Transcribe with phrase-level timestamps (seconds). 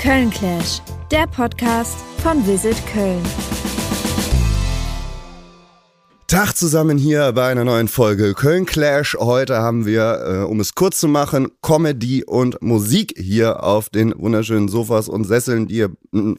[0.00, 0.80] Köln Clash,
[1.10, 3.22] der Podcast von Visit Köln.
[6.26, 9.14] Tag zusammen hier bei einer neuen Folge Köln Clash.
[9.20, 14.14] Heute haben wir, äh, um es kurz zu machen, Comedy und Musik hier auf den
[14.16, 15.90] wunderschönen Sofas und Sesseln, die ihr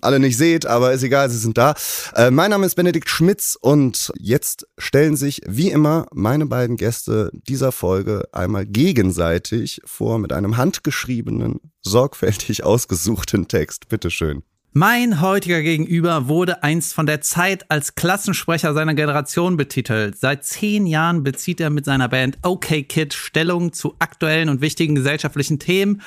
[0.01, 1.75] alle nicht seht, aber ist egal, sie sind da.
[2.15, 7.29] Äh, mein Name ist Benedikt Schmitz und jetzt stellen sich wie immer meine beiden Gäste
[7.33, 13.89] dieser Folge einmal gegenseitig vor mit einem handgeschriebenen, sorgfältig ausgesuchten Text.
[13.89, 14.43] Bitteschön.
[14.73, 20.17] Mein heutiger Gegenüber wurde einst von der Zeit als Klassensprecher seiner Generation betitelt.
[20.17, 24.95] Seit zehn Jahren bezieht er mit seiner Band OK Kid Stellung zu aktuellen und wichtigen
[24.95, 26.01] gesellschaftlichen Themen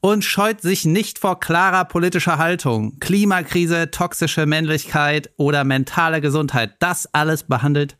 [0.00, 2.98] und scheut sich nicht vor klarer politischer Haltung.
[3.00, 6.74] Klimakrise, toxische Männlichkeit oder mentale Gesundheit.
[6.78, 7.96] Das alles behandelt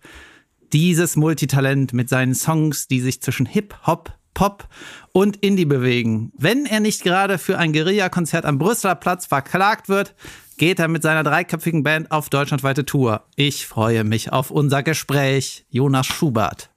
[0.75, 4.69] dieses Multitalent mit seinen Songs, die sich zwischen Hip-Hop, Pop
[5.13, 6.33] und Indie bewegen.
[6.39, 10.15] Wenn er nicht gerade für ein Guerilla-Konzert am Brüsseler Platz verklagt wird,
[10.57, 13.25] geht er mit seiner dreiköpfigen Band auf deutschlandweite Tour.
[13.37, 15.65] Ich freue mich auf unser Gespräch.
[15.71, 16.71] Jonas Schubert.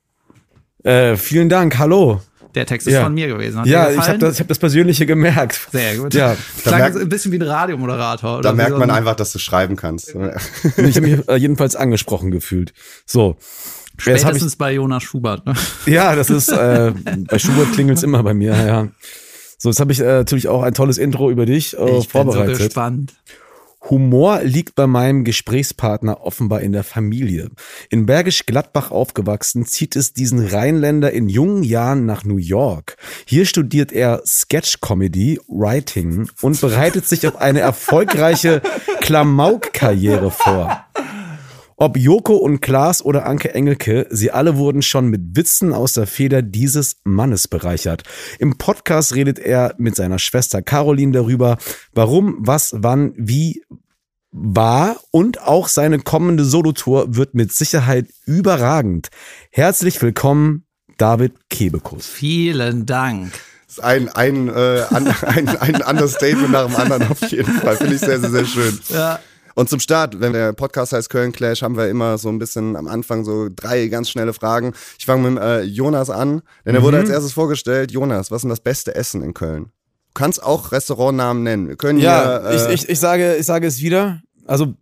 [0.84, 2.22] Äh, vielen Dank, hallo.
[2.56, 3.04] Der Text ist Ja.
[3.04, 3.62] von mir gewesen.
[3.62, 5.68] Hat ja, ich habe das, ich hab das Persönliche gemerkt.
[5.72, 6.14] Sehr gut.
[6.14, 8.42] Ja, Klang merkt- ein bisschen wie ein Radiomoderator.
[8.42, 10.10] Da merkt so man ein- einfach, dass du schreiben kannst.
[10.10, 12.74] ich habe mich jedenfalls angesprochen gefühlt.
[13.08, 13.38] So.
[13.98, 15.46] Spätestens bei Jonas Schubert.
[15.46, 15.54] Ne?
[15.86, 16.94] ich, ja, das ist, äh,
[17.30, 18.88] bei Schubert klingelt's immer bei mir, ja.
[19.58, 22.02] So, jetzt habe ich äh, natürlich auch ein tolles Intro über dich äh, Ich bin
[22.02, 22.58] so vorbereitet.
[22.58, 23.14] gespannt.
[23.90, 27.50] Humor liegt bei meinem Gesprächspartner offenbar in der Familie.
[27.90, 32.96] In Bergisch Gladbach aufgewachsen, zieht es diesen Rheinländer in jungen Jahren nach New York.
[33.26, 38.62] Hier studiert er Sketch Comedy, Writing und bereitet sich auf eine erfolgreiche
[39.02, 40.86] Klamauk-Karriere vor.
[41.78, 46.08] Ob Joko und Klaas oder Anke Engelke, sie alle wurden schon mit Witzen aus der
[46.08, 48.04] Feder dieses Mannes bereichert.
[48.40, 51.58] Im Podcast redet er mit seiner Schwester Caroline darüber,
[51.94, 53.64] warum, was, wann, wie
[54.32, 59.10] war und auch seine kommende Solotour wird mit Sicherheit überragend.
[59.52, 60.66] Herzlich willkommen,
[60.98, 62.08] David Kebekus.
[62.08, 63.32] Vielen Dank.
[63.68, 67.78] Das ist ein, ein, äh, an, ein, ein Understatement nach dem anderen auf jeden Fall.
[67.78, 68.80] Finde ich sehr, sehr, sehr schön.
[68.90, 69.20] Ja.
[69.56, 72.76] Und zum Start, wenn der Podcast heißt Köln Clash, haben wir immer so ein bisschen
[72.76, 74.74] am Anfang so drei ganz schnelle Fragen.
[74.98, 77.92] Ich fange mit äh, Jonas an, denn er wurde als erstes vorgestellt.
[77.92, 79.66] Jonas, was ist denn das beste Essen in Köln?
[79.66, 81.68] Du kannst auch Restaurantnamen nennen.
[81.68, 84.22] Wir können Ja, hier, äh, ich, ich, ich, sage, ich sage es wieder.
[84.46, 84.76] Also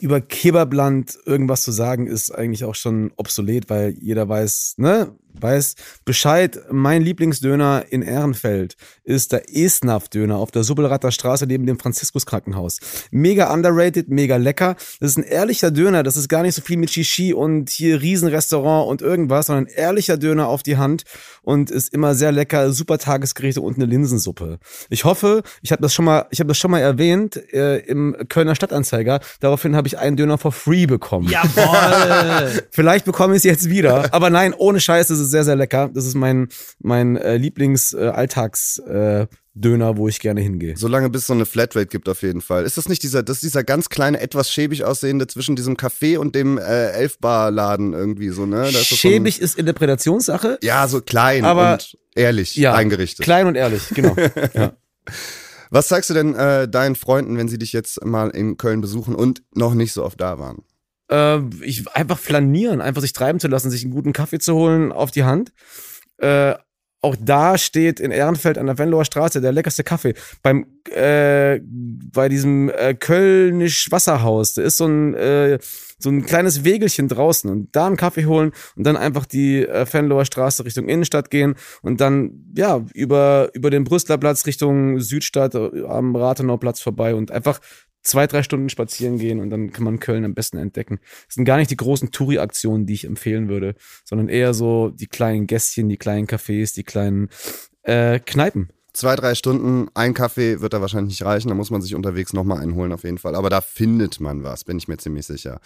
[0.00, 5.74] über Kebabland irgendwas zu sagen, ist eigentlich auch schon obsolet, weil jeder weiß, ne, weiß
[6.04, 6.60] Bescheid.
[6.70, 12.78] Mein Lieblingsdöner in Ehrenfeld ist der Esnaf-Döner auf der Subbelratter Straße neben dem Franziskus-Krankenhaus.
[13.10, 14.76] Mega underrated, mega lecker.
[15.00, 16.02] Das ist ein ehrlicher Döner.
[16.02, 19.72] Das ist gar nicht so viel mit Shishi und hier Riesenrestaurant und irgendwas, sondern ein
[19.72, 21.04] ehrlicher Döner auf die Hand
[21.42, 22.72] und ist immer sehr lecker.
[22.72, 24.58] Super Tagesgerichte und eine Linsensuppe.
[24.88, 28.16] Ich hoffe, ich habe das schon mal, ich habe das schon mal erwähnt äh, im
[28.28, 29.20] Kölner Stadtanzeiger.
[29.40, 31.28] Daraufhin habe ich einen Döner for free bekommen.
[31.28, 32.62] Jawohl.
[32.70, 34.12] Vielleicht bekomme ich es jetzt wieder.
[34.14, 35.90] Aber nein, ohne Scheiß, das ist sehr, sehr lecker.
[35.92, 40.74] Das ist mein, mein äh, Lieblings-Alltags-Döner, äh, Döner, wo ich gerne hingehe.
[40.76, 42.64] Solange bis es so eine Flatrate gibt auf jeden Fall.
[42.64, 46.18] Ist das nicht dieser, das ist dieser ganz kleine, etwas schäbig aussehende zwischen diesem Café
[46.18, 48.56] und dem äh, Elfbar-Laden irgendwie so, ne?
[48.62, 50.58] Da ist das so ein- Schäbig ist Interpretationssache.
[50.62, 53.24] Ja, so klein Aber- und ehrlich Ja, eingerichtet.
[53.24, 54.14] Klein und ehrlich, genau.
[54.54, 54.72] ja.
[55.70, 59.14] Was sagst du denn äh, deinen Freunden, wenn sie dich jetzt mal in Köln besuchen
[59.14, 60.64] und noch nicht so oft da waren?
[61.10, 64.92] äh, ich einfach flanieren, einfach sich treiben zu lassen, sich einen guten Kaffee zu holen
[64.92, 65.52] auf die Hand.
[66.18, 66.54] Äh,
[67.02, 70.14] auch da steht in Ehrenfeld an der Venloer Straße der leckerste Kaffee.
[70.42, 75.58] Beim äh, bei diesem äh, Kölnisch Wasserhaus, da ist so ein äh,
[76.00, 79.86] so ein kleines Wegelchen draußen und da einen Kaffee holen und dann einfach die äh,
[79.90, 85.54] Venloer Straße Richtung Innenstadt gehen und dann ja über über den Brüsseler Platz Richtung Südstadt
[85.54, 87.60] äh, am Rathenauer Platz vorbei und einfach
[88.02, 91.00] zwei, drei Stunden spazieren gehen und dann kann man Köln am besten entdecken.
[91.26, 93.74] Das sind gar nicht die großen Touri-Aktionen, die ich empfehlen würde,
[94.04, 97.28] sondern eher so die kleinen Gässchen, die kleinen Cafés, die kleinen
[97.82, 98.70] äh, Kneipen.
[98.92, 102.32] Zwei, drei Stunden, ein Kaffee wird da wahrscheinlich nicht reichen, da muss man sich unterwegs
[102.32, 103.34] nochmal einholen auf jeden Fall.
[103.34, 105.60] Aber da findet man was, bin ich mir ziemlich sicher.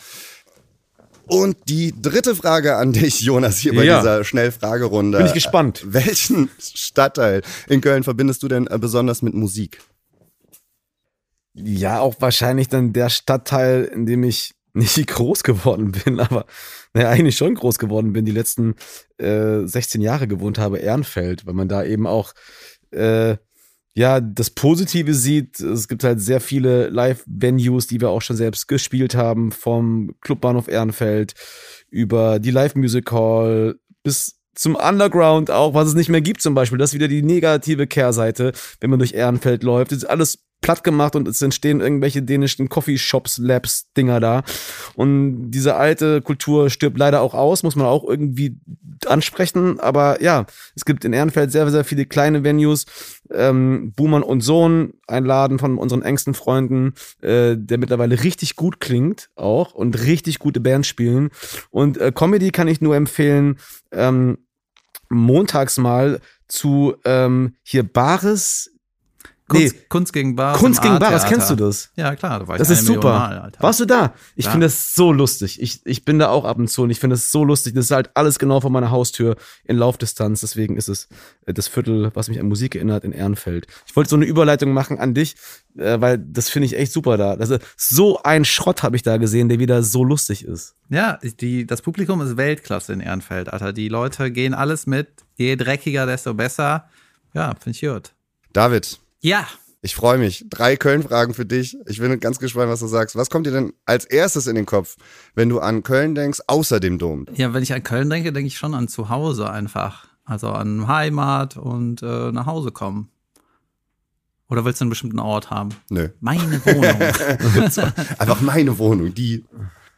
[1.27, 3.99] Und die dritte Frage an dich, Jonas, hier bei Ja.
[4.01, 5.17] dieser Schnellfragerunde.
[5.19, 5.83] Bin ich gespannt.
[5.87, 9.81] Welchen Stadtteil in Köln verbindest du denn äh, besonders mit Musik?
[11.55, 16.47] Ja, auch wahrscheinlich dann der Stadtteil, in dem ich nicht groß geworden bin, aber
[16.93, 18.75] naja, eigentlich schon groß geworden bin, die letzten
[19.19, 22.35] äh, 16 Jahre gewohnt habe, Ehrenfeld, weil man da eben auch
[22.95, 23.37] äh,
[23.95, 25.61] ja das Positive sieht.
[25.61, 30.69] Es gibt halt sehr viele Live-Venues, die wir auch schon selbst gespielt haben, vom Clubbahnhof
[30.69, 31.35] Ehrenfeld
[31.91, 36.79] über die Live-Music Hall bis zum Underground auch, was es nicht mehr gibt zum Beispiel.
[36.79, 39.93] Das ist wieder die negative Kehrseite, wenn man durch Ehrenfeld läuft.
[39.93, 44.43] Das ist alles platt gemacht und es entstehen irgendwelche dänischen Coffeeshops, Labs, Dinger da.
[44.95, 48.57] Und diese alte Kultur stirbt leider auch aus, muss man auch irgendwie
[49.07, 49.79] ansprechen.
[49.79, 52.87] Aber ja, es gibt in Ehrenfeld sehr, sehr viele kleine Venues.
[53.31, 58.81] Ähm, Buhmann und Sohn, ein Laden von unseren engsten Freunden, äh, der mittlerweile richtig gut
[58.81, 61.29] klingt auch und richtig gute Bands spielen.
[61.69, 63.59] Und äh, Comedy kann ich nur empfehlen,
[63.93, 64.39] ähm,
[65.11, 68.74] montags mal zu ähm, hier Bares
[69.47, 69.81] Kunst, Nee.
[69.91, 70.59] Kunst gegen Bares.
[70.59, 71.29] Kunst gegen Bares, A-Theater.
[71.37, 71.91] kennst du das?
[71.97, 73.11] Ja, klar, da war ich Das ist super.
[73.19, 73.63] Mal, Alter.
[73.63, 74.15] Warst du da?
[74.37, 74.53] Ich Ja.
[74.53, 75.61] finde das so lustig.
[75.61, 77.75] Ich, ich bin da auch ab und zu und ich finde das so lustig.
[77.75, 80.41] Das ist halt alles genau vor meiner Haustür in Laufdistanz.
[80.41, 81.09] Deswegen ist es
[81.45, 83.67] äh, das Viertel, was mich an Musik erinnert, in Ehrenfeld.
[83.87, 85.37] Ich wollte so eine Überleitung machen an dich,
[85.77, 87.35] äh, weil das finde ich echt super da.
[87.35, 90.75] Also, so ein Schrott habe ich da gesehen, der wieder so lustig ist.
[90.89, 93.75] Ja, die, das Publikum ist Weltklasse in Ehrenfeld, Alter.
[93.75, 95.09] Die Leute gehen alles mit.
[95.37, 96.89] Je dreckiger, desto besser.
[97.35, 98.13] Ja, finde ich gut.
[98.55, 99.47] David, Ja,
[99.81, 100.45] ich freue mich.
[100.51, 101.79] Drei Köln-Fragen für dich.
[101.87, 103.17] Ich bin ganz gespannt, was du sagst.
[103.17, 104.97] Was kommt dir denn als erstes in den Kopf,
[105.35, 107.25] wenn du an Köln denkst, außer dem Dom?
[107.35, 110.09] Ja, wenn ich an Köln denke, denke ich schon an zu Hause einfach.
[110.27, 113.09] Also an Heimat und äh, nach Hause kommen.
[114.51, 115.71] Oder willst du einen bestimmten Ort haben?
[115.89, 116.11] Nö.
[116.21, 117.93] Meine Wohnung.
[118.19, 119.43] Einfach meine Wohnung, die.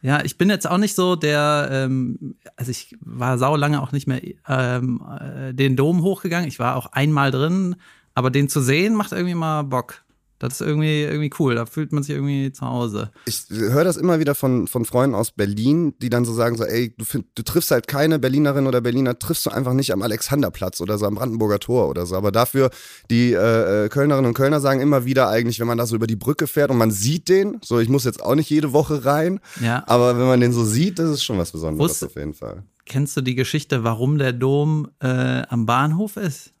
[0.01, 3.91] ja, ich bin jetzt auch nicht so der, ähm, also ich war sau lange auch
[3.91, 6.47] nicht mehr ähm, äh, den Dom hochgegangen.
[6.47, 7.75] Ich war auch einmal drin,
[8.17, 10.01] aber den zu sehen macht irgendwie mal Bock.
[10.39, 11.55] Das ist irgendwie, irgendwie cool.
[11.55, 13.09] Da fühlt man sich irgendwie zu Hause.
[13.25, 16.63] Ich höre das immer wieder von, von Freunden aus Berlin, die dann so sagen: so,
[16.63, 20.03] ey, du, find, du triffst halt keine Berlinerin oder Berliner, triffst du einfach nicht am
[20.03, 22.15] Alexanderplatz oder so am Brandenburger Tor oder so.
[22.15, 22.69] Aber dafür,
[23.09, 26.05] die äh, äh, Kölnerinnen und Kölner sagen immer wieder eigentlich, wenn man da so über
[26.05, 29.05] die Brücke fährt und man sieht den, so ich muss jetzt auch nicht jede Woche
[29.05, 29.83] rein, Ja.
[29.87, 32.61] aber wenn man den so sieht, das ist schon was Besonderes Wusste- auf jeden Fall.
[32.85, 36.53] Kennst du die Geschichte, warum der Dom äh, am Bahnhof ist?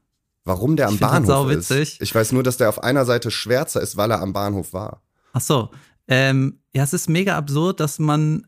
[0.47, 1.93] Warum der am Ich das Bahnhof sauwitzig.
[1.93, 2.01] ist.
[2.01, 5.01] Ich weiß nur, dass der auf einer Seite schwärzer ist, weil er am Bahnhof war.
[5.33, 5.69] Ach so.
[6.07, 8.47] Ähm, ja, es ist mega absurd, dass man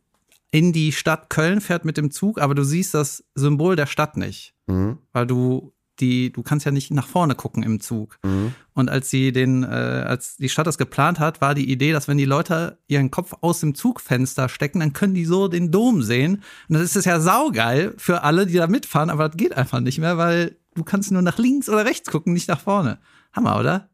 [0.51, 4.17] in die Stadt Köln fährt mit dem Zug, aber du siehst das Symbol der Stadt
[4.17, 4.53] nicht.
[4.67, 4.97] Mhm.
[5.11, 8.17] Weil du die, du kannst ja nicht nach vorne gucken im Zug.
[8.23, 8.53] Mhm.
[8.73, 12.07] Und als sie den, äh, als die Stadt das geplant hat, war die Idee, dass
[12.07, 16.01] wenn die Leute ihren Kopf aus dem Zugfenster stecken, dann können die so den Dom
[16.01, 16.43] sehen.
[16.69, 19.99] Und das ist ja saugeil für alle, die da mitfahren, aber das geht einfach nicht
[19.99, 22.99] mehr, weil du kannst nur nach links oder rechts gucken, nicht nach vorne.
[23.33, 23.89] Hammer, oder?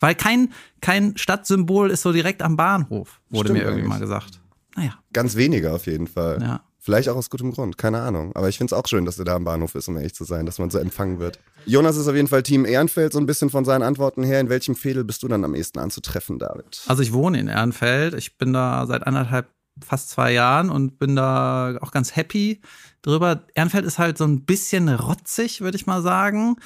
[0.00, 3.88] Weil kein, kein Stadtsymbol ist so direkt am Bahnhof, wurde Stimmt mir irgendwie eigentlich.
[3.88, 4.40] mal gesagt.
[4.76, 6.38] Naja, Ganz wenige auf jeden Fall.
[6.42, 6.60] ja.
[6.78, 8.30] Vielleicht auch aus gutem Grund, keine Ahnung.
[8.36, 10.22] Aber ich finde es auch schön, dass er da am Bahnhof ist, um ehrlich zu
[10.22, 11.40] sein, dass man so empfangen wird.
[11.64, 14.38] Jonas ist auf jeden Fall Team Ehrenfeld, so ein bisschen von seinen Antworten her.
[14.38, 16.82] In welchem Fädel bist du dann am ehesten anzutreffen, David?
[16.86, 18.14] Also ich wohne in Ehrenfeld.
[18.14, 19.48] Ich bin da seit anderthalb,
[19.84, 22.60] fast zwei Jahren und bin da auch ganz happy
[23.02, 23.44] drüber.
[23.54, 26.56] Ehrenfeld ist halt so ein bisschen rotzig, würde ich mal sagen.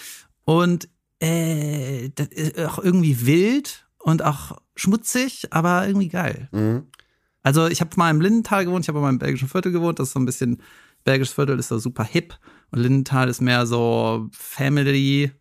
[0.44, 0.88] Und
[1.20, 6.48] äh, das ist auch irgendwie wild und auch schmutzig, aber irgendwie geil.
[6.52, 6.86] Mhm.
[7.42, 10.08] Also ich habe mal im Lindental gewohnt, ich habe mal im belgischen Viertel gewohnt, das
[10.08, 10.62] ist so ein bisschen,
[11.04, 12.34] belgisches Viertel ist so super hip
[12.70, 15.32] und Lindental ist mehr so Family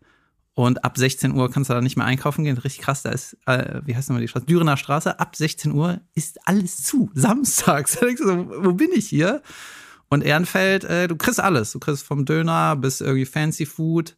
[0.54, 3.36] und ab 16 Uhr kannst du da nicht mehr einkaufen gehen, richtig krass, da ist,
[3.46, 7.98] äh, wie heißt nochmal die Straße, Dürener Straße, ab 16 Uhr ist alles zu, samstags,
[7.98, 9.42] da denkst du so, wo bin ich hier?
[10.08, 14.16] Und Ehrenfeld, äh, du kriegst alles, du kriegst vom Döner bis irgendwie Fancy Food,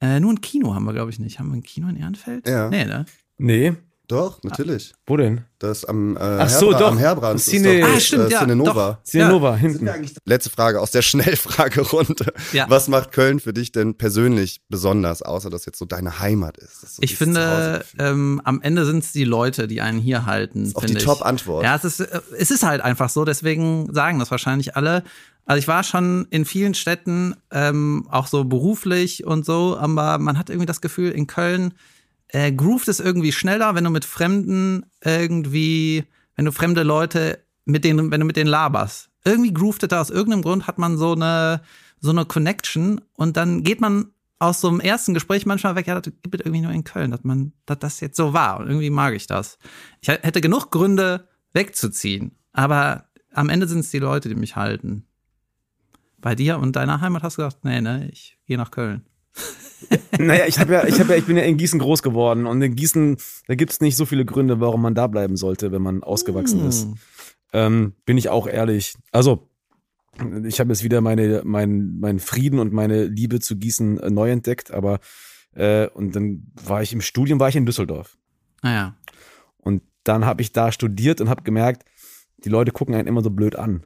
[0.00, 1.38] äh, nur ein Kino haben wir, glaube ich, nicht.
[1.38, 2.48] Haben wir ein Kino in Ehrenfeld?
[2.48, 2.68] Ja.
[2.68, 3.04] Nee, ne?
[3.38, 3.74] Nee.
[4.08, 4.94] Doch, natürlich.
[5.06, 5.42] Wo denn?
[5.58, 6.88] Das am, äh, Ach so, Herbra- doch.
[6.92, 7.40] am Herbrand.
[7.40, 8.90] Cine- ist doch, Ah, stimmt, äh, ja, Cinenova.
[8.92, 9.02] doch.
[9.04, 9.88] Cinenova, hinten.
[10.24, 11.02] Letzte Frage aus der
[11.48, 12.32] Schnellfragerunde.
[12.52, 12.66] Ja.
[12.70, 16.82] Was macht Köln für dich denn persönlich besonders, außer dass jetzt so deine Heimat ist?
[16.82, 20.64] Das so Ich finde, ähm, am Ende sind es die Leute, die einen hier halten.
[20.64, 20.94] ist auch die.
[20.94, 21.64] Top-Antwort.
[21.64, 25.02] Ja, es ist, äh, es ist halt einfach so, deswegen sagen das wahrscheinlich alle.
[25.44, 30.38] Also ich war schon in vielen Städten, ähm, auch so beruflich und so, aber man
[30.38, 31.74] hat irgendwie das Gefühl, in Köln
[32.28, 36.04] äh, groovt es irgendwie schneller, wenn du mit Fremden irgendwie,
[36.36, 39.10] wenn du fremde Leute mit denen, wenn du mit denen laberst.
[39.24, 41.62] Irgendwie groovt es da aus irgendeinem Grund, hat man so eine,
[42.00, 46.00] so eine Connection und dann geht man aus so einem ersten Gespräch manchmal weg, ja,
[46.00, 48.60] das gibt es irgendwie nur in Köln, dass man, dass das jetzt so war.
[48.60, 49.58] Und irgendwie mag ich das.
[50.00, 55.06] Ich hätte genug Gründe, wegzuziehen, aber am Ende sind es die Leute, die mich halten.
[56.20, 59.04] Bei dir und deiner Heimat hast du gesagt, nee, ne, ich gehe nach Köln.
[60.18, 62.60] Naja, ich habe ja, ich habe ja, ich bin ja in Gießen groß geworden und
[62.60, 63.16] in Gießen,
[63.46, 66.84] da gibt's nicht so viele Gründe, warum man da bleiben sollte, wenn man ausgewachsen ist.
[66.84, 66.94] Hm.
[67.52, 68.94] Ähm, bin ich auch ehrlich.
[69.12, 69.48] Also,
[70.44, 74.30] ich habe jetzt wieder meine, mein, mein Frieden und meine Liebe zu Gießen äh, neu
[74.30, 74.98] entdeckt, aber
[75.54, 78.18] äh, und dann war ich im Studium, war ich in Düsseldorf.
[78.62, 78.96] Naja.
[79.58, 81.84] Und dann habe ich da studiert und habe gemerkt,
[82.44, 83.84] die Leute gucken einen immer so blöd an.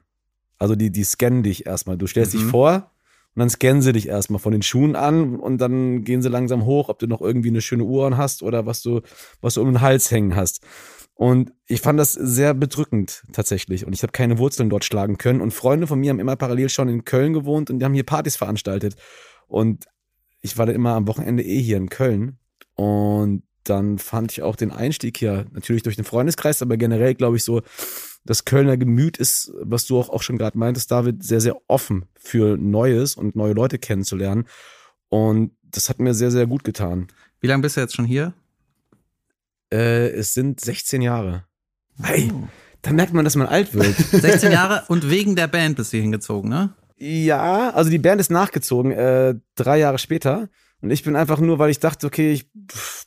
[0.59, 1.99] Also die, die scannen dich erstmal.
[1.99, 2.51] Du stellst dich Mhm.
[2.51, 2.92] vor
[3.35, 6.67] Und dann scannen sie dich erstmal von den Schuhen an und dann gehen sie langsam
[6.67, 9.01] hoch, ob du noch irgendwie eine schöne Uhr an hast oder was du,
[9.41, 10.63] was du um den Hals hängen hast.
[11.15, 13.87] Und ich fand das sehr bedrückend tatsächlich.
[13.87, 15.41] Und ich habe keine Wurzeln dort schlagen können.
[15.41, 18.05] Und Freunde von mir haben immer parallel schon in Köln gewohnt und die haben hier
[18.05, 18.97] Partys veranstaltet.
[19.47, 19.87] Und
[20.41, 22.39] ich war dann immer am Wochenende eh hier in Köln.
[22.75, 27.37] Und dann fand ich auch den Einstieg hier natürlich durch den Freundeskreis, aber generell glaube
[27.37, 27.63] ich so,
[28.25, 32.07] das Kölner Gemüt ist, was du auch, auch schon gerade meintest, David, sehr, sehr offen
[32.17, 34.47] für Neues und neue Leute kennenzulernen.
[35.09, 37.09] Und das hat mir sehr, sehr gut getan.
[37.41, 38.35] Wie lange bist du jetzt schon hier?
[39.73, 41.45] Äh, es sind 16 Jahre.
[42.03, 42.33] Hey,
[42.83, 43.97] da merkt man, dass man alt wird.
[44.11, 46.75] 16 Jahre und wegen der Band bist du hier hingezogen, ne?
[47.03, 50.49] ja, also die Band ist nachgezogen, äh, drei Jahre später.
[50.81, 52.51] Und ich bin einfach nur, weil ich dachte, okay, ich,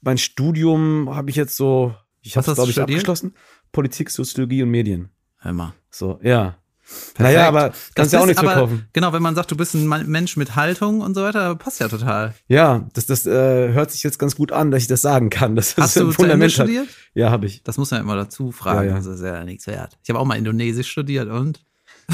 [0.02, 3.00] mein Studium habe ich jetzt so, ich habe hast glaube ich studiert?
[3.00, 3.36] abgeschlossen.
[3.76, 5.10] Politik, Soziologie und Medien.
[5.44, 5.74] Mal.
[5.92, 6.56] So, ja.
[6.82, 7.20] Perfekt.
[7.20, 8.88] Naja, aber kannst ja auch nichts aber, verkaufen.
[8.94, 11.90] Genau, wenn man sagt, du bist ein Mensch mit Haltung und so weiter, passt ja
[11.90, 12.34] total.
[12.48, 15.58] Ja, das, das äh, hört sich jetzt ganz gut an, dass ich das sagen kann.
[15.58, 16.68] Das Hast ist du zu Fundament hat.
[16.68, 16.88] studiert?
[17.14, 17.64] Ja, habe ich.
[17.64, 18.88] Das muss man ja immer dazu fragen.
[18.88, 18.96] Ja, ja.
[18.96, 19.98] Das ist ja nichts wert.
[20.04, 21.66] Ich habe auch mal Indonesisch studiert und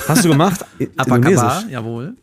[0.08, 0.66] Hast du gemacht?
[0.80, 1.70] Indonesisch?
[1.70, 2.16] jawohl.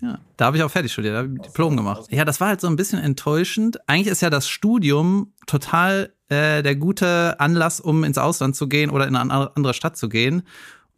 [0.00, 2.06] Ja, da habe ich auch fertig studiert, da habe ich Diplom gemacht.
[2.10, 3.78] Ja, das war halt so ein bisschen enttäuschend.
[3.88, 8.90] Eigentlich ist ja das Studium total äh, der gute Anlass, um ins Ausland zu gehen
[8.90, 10.42] oder in eine an- andere Stadt zu gehen.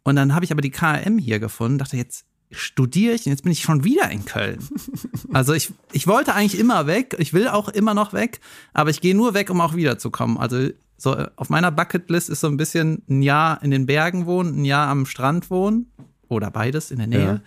[0.03, 3.43] Und dann habe ich aber die KM hier gefunden, dachte jetzt studiere ich und jetzt
[3.43, 4.59] bin ich schon wieder in Köln.
[5.33, 8.41] Also ich, ich wollte eigentlich immer weg, ich will auch immer noch weg,
[8.73, 10.37] aber ich gehe nur weg, um auch wiederzukommen.
[10.37, 14.25] Also so äh, auf meiner Bucketlist ist so ein bisschen ein Jahr in den Bergen
[14.25, 15.89] wohnen, ein Jahr am Strand wohnen
[16.27, 17.25] oder beides in der Nähe.
[17.25, 17.41] Ja.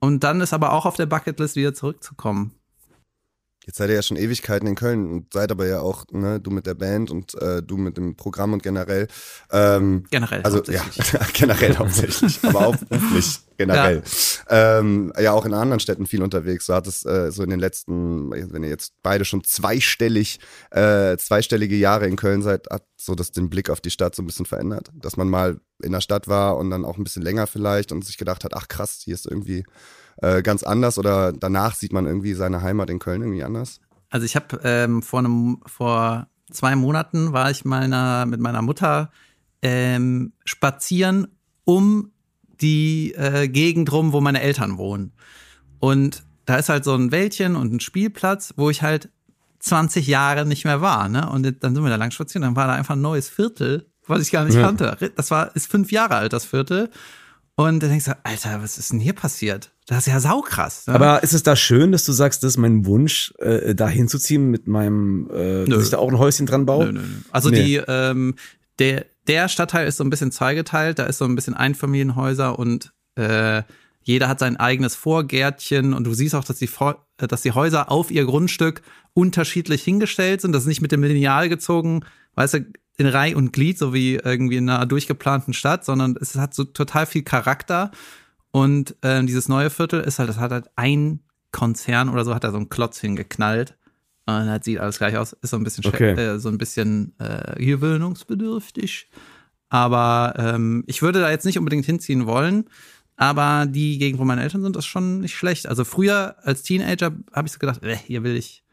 [0.00, 2.52] Und dann ist aber auch auf der Bucketlist wieder zurückzukommen.
[3.64, 6.50] Jetzt seid ihr ja schon Ewigkeiten in Köln und seid aber ja auch, ne, du
[6.50, 9.06] mit der Band und äh, du mit dem Programm und generell.
[9.52, 10.42] Ähm, Generell.
[10.42, 10.82] also ja,
[11.32, 14.02] generell hauptsächlich, aber auch beruflich generell.
[14.50, 14.78] Ja.
[14.78, 16.66] Ähm, ja, auch in anderen Städten viel unterwegs.
[16.66, 20.40] Du hattest äh, so in den letzten, wenn ihr jetzt beide schon zweistellig,
[20.70, 24.22] äh, zweistellige Jahre in Köln seid, hat so das den Blick auf die Stadt so
[24.22, 24.90] ein bisschen verändert.
[24.94, 28.04] Dass man mal in der Stadt war und dann auch ein bisschen länger vielleicht und
[28.04, 29.64] sich gedacht hat, ach krass, hier ist irgendwie
[30.18, 33.80] äh, ganz anders oder danach sieht man irgendwie seine Heimat in Köln irgendwie anders?
[34.10, 39.10] Also ich habe ähm, vor einem vor zwei Monaten war ich meiner mit meiner Mutter
[39.62, 41.28] ähm, spazieren
[41.64, 42.10] um
[42.60, 45.12] die äh, Gegend rum, wo meine Eltern wohnen.
[45.78, 49.10] Und da ist halt so ein Wäldchen und ein Spielplatz, wo ich halt
[49.60, 51.08] 20 Jahre nicht mehr war.
[51.08, 51.28] Ne?
[51.30, 54.22] Und dann sind wir da lang spazieren, dann war da einfach ein neues Viertel, was
[54.22, 54.62] ich gar nicht Ja.
[54.62, 55.12] kannte.
[55.16, 56.90] Das war ist fünf Jahre alt das Viertel.
[57.54, 59.72] Und dann denkst du, Alter, was ist denn hier passiert?
[59.86, 60.86] Das ist ja saukrass.
[60.86, 60.94] Ne?
[60.94, 64.50] Aber ist es da schön, dass du sagst, das ist mein Wunsch, äh, da hinzuziehen
[64.50, 65.66] mit meinem, äh, Nö.
[65.66, 66.86] dass ich da auch ein Häuschen dran baue?
[66.86, 67.06] Nö, nö, nö.
[67.30, 67.62] Also Nee.
[67.62, 68.36] die, ähm,
[68.78, 72.92] der, der Stadtteil ist so ein bisschen zweigeteilt, da ist so ein bisschen Einfamilienhäuser und
[73.16, 73.62] äh,
[74.02, 77.52] jeder hat sein eigenes Vorgärtchen und du siehst auch, dass die, Vor äh, dass die
[77.52, 78.82] Häuser auf ihr Grundstück
[79.12, 80.52] unterschiedlich hingestellt sind.
[80.52, 82.00] Das ist nicht mit dem Lineal gezogen,
[82.34, 82.66] weißt du,
[82.98, 86.64] in Reih und Glied, so wie irgendwie in einer durchgeplanten Stadt, sondern es hat so
[86.64, 87.90] total viel Charakter.
[88.50, 91.20] Und ähm, dieses neue Viertel ist halt, das hat halt ein
[91.52, 93.76] Konzern oder so, hat da so einen Klotz hingeknallt.
[94.26, 95.32] Und das sieht alles gleich aus.
[95.32, 96.12] Ist so ein bisschen, Okay.
[96.12, 99.08] äh, so ein bisschen äh, gewöhnungsbedürftig.
[99.68, 102.64] Aber ähm, ich würde da jetzt nicht unbedingt hinziehen wollen.
[103.16, 105.66] Aber die Gegend, wo meine Eltern sind, ist schon nicht schlecht.
[105.66, 108.64] Also früher als Teenager habe ich so gedacht, äh, hier will ich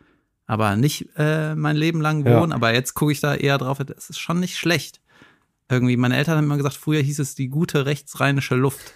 [0.49, 2.41] aber nicht äh, mein Leben lang Ja.
[2.41, 2.51] wohnen.
[2.51, 4.99] Aber jetzt gucke ich da eher drauf, es ist schon nicht schlecht.
[5.69, 8.91] Irgendwie, meine Eltern haben immer gesagt, früher hieß es die gute rechtsrheinische Luft.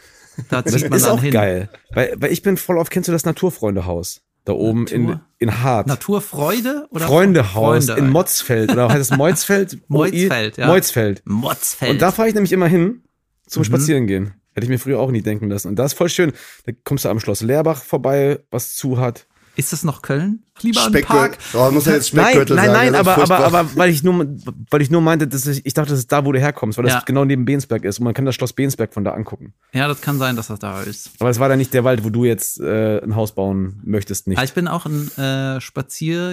[0.50, 1.31] Da Das zieht man ist dann auch hin.
[1.31, 1.69] geil.
[1.91, 4.22] Weil, weil ich bin voll auf, kennst du das Naturfreundehaus?
[4.45, 5.22] Da oben in, Natur?
[5.38, 5.86] in Hart.
[5.88, 8.10] Naturfreude oder Freundehaus Freunde, in.
[8.10, 8.72] Motzfeld.
[8.72, 9.77] Oder heißt es Moitzfeld?
[9.89, 10.65] Moitzfeld, ja.
[10.67, 11.22] Moitzfeld.
[11.25, 11.91] Motzfeld.
[11.91, 13.03] Und da fahre ich nämlich immer hin
[13.48, 13.65] zum Mhm.
[13.65, 14.33] Spazierengehen.
[14.55, 15.67] Hätte ich mir früher auch nie denken lassen.
[15.67, 16.33] Und das ist voll schön.
[16.65, 19.27] Da kommst du am Schloss Leerbach vorbei, was zu hat.
[19.55, 20.43] Ist das noch Köln?
[20.62, 20.89] Lieber.
[21.03, 21.38] Park.
[21.53, 22.91] Oh, muss ja jetzt Nein, Speckgürtel nein, sagen.
[22.91, 24.25] nein, ist aber, aber, aber weil ich nur,
[24.69, 26.86] weil ich nur meinte, dass ich, ich dachte, das ist da, wo du herkommst, weil
[26.86, 27.00] das Ja.
[27.05, 29.53] genau neben Bensberg ist und man kann das Schloss Bensberg von da angucken.
[29.74, 31.12] Ja, das kann sein, dass das da ist.
[31.19, 34.27] Aber es war da nicht der Wald, wo du jetzt äh, ein Haus bauen möchtest,
[34.27, 34.41] nicht.
[34.41, 35.60] Ich bin auch ein äh,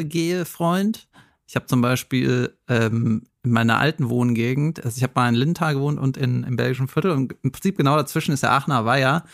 [0.01, 1.09] Spaziergehe-Freund.
[1.47, 5.75] Ich habe zum Beispiel ähm, in meiner alten Wohngegend, also ich habe mal in Linthal
[5.75, 9.25] gewohnt und in, im belgischen Viertel und im Prinzip genau dazwischen ist der Aachener Weiher.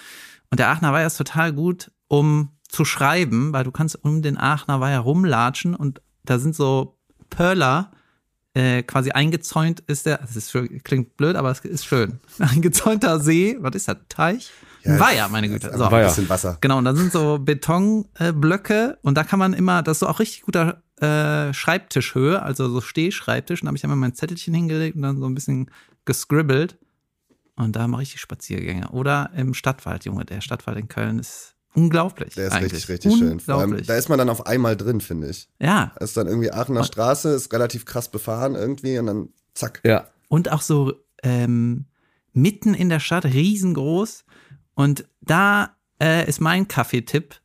[0.50, 4.38] Und der Aachener Weiher ist total gut, um zu schreiben, weil du kannst um den
[4.38, 6.98] Aachener Weiher rumlatschen und da sind so
[7.30, 7.92] Pörler,
[8.54, 12.20] äh, quasi eingezäunt ist der, das ist schön, klingt blöd, aber es ist schön.
[12.38, 14.50] Eingezäunter See, was ist das, Teich?
[14.82, 15.76] Ja, Ein Weiher, meine Güte.
[15.76, 15.84] So.
[15.84, 16.06] ein Weiher.
[16.08, 16.56] bisschen Wasser.
[16.60, 20.20] Genau, und da sind so Betonblöcke und da kann man immer, das ist so auch
[20.20, 23.60] richtig guter äh, Schreibtischhöhe, also so Stehschreibtisch.
[23.60, 25.70] Und da habe ich immer mein Zettelchen hingelegt und dann so ein bisschen
[26.04, 26.78] gescribbelt.
[27.56, 28.90] Und da mache ich die Spaziergänge.
[28.90, 30.24] Oder im Stadtwald, Junge.
[30.24, 32.34] Der Stadtwald in Köln ist unglaublich.
[32.34, 32.72] Der ist eigentlich.
[32.72, 33.40] richtig, richtig schön.
[33.40, 35.48] Vor allem, da ist man dann auf einmal drin, finde ich.
[35.60, 35.92] ja.
[35.94, 39.80] Da ist dann irgendwie Aachener Straße, ist relativ krass befahren irgendwie und dann zack.
[39.84, 40.08] Ja.
[40.28, 41.86] Und auch so ähm,
[42.32, 44.24] mitten in der Stadt, riesengroß.
[44.74, 47.36] Und da äh, ist mein Kaffeetipp.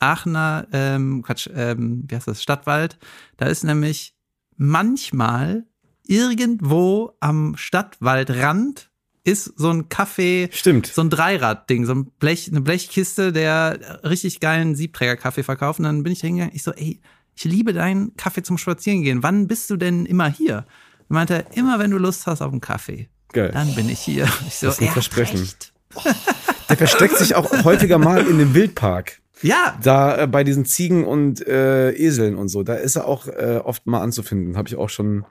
[0.00, 2.98] Aachener, ähm, Quatsch, ähm, wie heißt das, Stadtwald.
[3.36, 4.14] Da ist nämlich
[4.56, 5.64] manchmal
[6.06, 8.90] irgendwo am Stadtwaldrand
[9.24, 10.86] ist so ein Kaffee, Stimmt.
[10.86, 15.78] so ein Dreirad-Ding, so ein Blech, eine Blechkiste, der richtig geilen Siebträger-Kaffee verkauft.
[15.80, 17.00] Und dann bin ich da hingegangen, ich so, ey,
[17.34, 19.22] ich liebe deinen Kaffee zum Spazierengehen.
[19.22, 20.66] Wann bist du denn immer hier?
[21.08, 23.50] Er meinte, immer wenn du Lust hast auf einen Kaffee, Geil.
[23.52, 24.24] dann bin ich hier.
[24.46, 25.48] Ich so, Das ist ein er Versprechen.
[26.68, 29.20] Der versteckt sich auch häufiger mal in dem Wildpark.
[29.42, 33.26] Ja, Da äh, bei diesen Ziegen und äh, Eseln und so, da ist er auch
[33.26, 34.56] äh, oft mal anzufinden.
[34.56, 35.24] Habe ich auch schon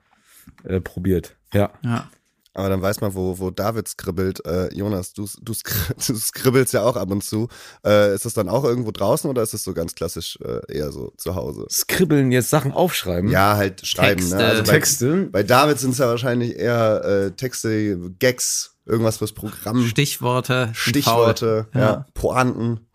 [0.64, 1.36] äh, probiert.
[1.52, 1.70] Ja.
[1.82, 2.08] ja.
[2.54, 4.44] Aber dann weiß man, wo, wo David skribbelt.
[4.46, 7.48] Äh, Jonas, du, du, skri du skribbelst ja auch ab und zu.
[7.84, 10.92] Äh, ist das dann auch irgendwo draußen oder ist es so ganz klassisch äh, eher
[10.92, 11.66] so zu Hause?
[11.68, 13.28] Skribbeln, jetzt Sachen aufschreiben.
[13.28, 14.20] Ja, halt schreiben.
[14.20, 14.36] Texte.
[14.36, 14.44] Ne?
[14.44, 15.28] Also bei, Texte.
[15.32, 20.70] bei David sind es ja wahrscheinlich eher äh, Texte, Gags, irgendwas fürs Programm, Stichworte.
[20.74, 21.82] Stichworte, faul.
[21.82, 22.06] ja.
[22.14, 22.86] Pointen.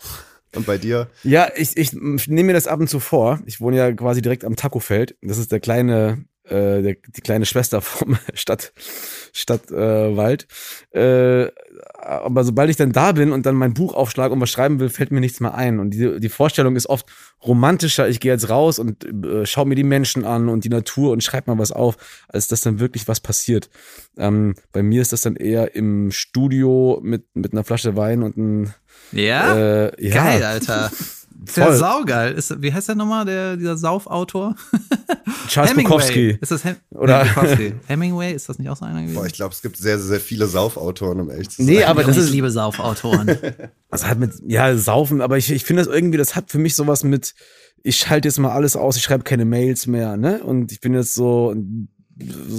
[0.56, 1.10] Und bei dir?
[1.24, 3.40] Ja, ich, ich nehme mir das ab und zu vor.
[3.46, 5.16] Ich wohne ja quasi direkt am Tacofeld.
[5.22, 8.74] Das ist der kleine, äh, der, die kleine Schwester vom Stadt,
[9.34, 9.72] Stadtwald.
[10.12, 10.48] Äh, Wald.
[10.92, 11.52] äh,
[11.94, 14.90] aber sobald ich dann da bin und dann mein Buch aufschlage und was schreiben will,
[14.90, 15.80] fällt mir nichts mehr ein.
[15.80, 17.06] Und die, die Vorstellung ist oft
[17.46, 18.08] romantischer.
[18.10, 21.24] Ich gehe jetzt raus und äh, schaue mir die Menschen an und die Natur und
[21.24, 23.70] schreibe mal was auf, als dass dann wirklich was passiert.
[24.18, 28.38] Ähm, bei mir ist das dann eher im Studio mit, mit einer Flasche Wein und
[28.38, 28.74] ein
[29.12, 29.56] Ja?
[29.58, 30.92] äh, ja, Geil, Alter.
[31.50, 32.34] Ist ja saugeil.
[32.34, 34.56] Ist, wie heißt der nochmal, der, dieser Saufautor?
[35.48, 36.38] Charles Bukowski.
[36.40, 37.26] Ist das Hem Oder-
[37.58, 37.74] Nee.
[37.88, 38.34] Hemingway?
[38.34, 39.16] Ist das nicht auch so einer gewesen?
[39.16, 41.66] Boah, ich glaube, es gibt sehr, sehr, sehr viele Saufautoren, um ehrlich zu sein.
[41.74, 43.38] Nee, aber das ich ist, liebe Saufautoren.
[43.90, 46.76] das hat mit, ja, saufen, aber ich, ich finde das irgendwie, das hat für mich
[46.76, 47.34] sowas mit,
[47.84, 50.44] ich schalte jetzt mal alles aus, ich schreibe keine Mails mehr, ne?
[50.44, 51.56] Und ich bin jetzt so,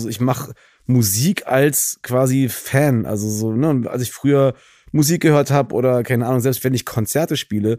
[0.08, 0.52] ich mache
[0.86, 3.68] Musik als quasi Fan, also so, ne?
[3.68, 4.54] Und als ich früher
[4.92, 7.78] Musik gehört habe oder keine Ahnung, selbst wenn ich Konzerte spiele,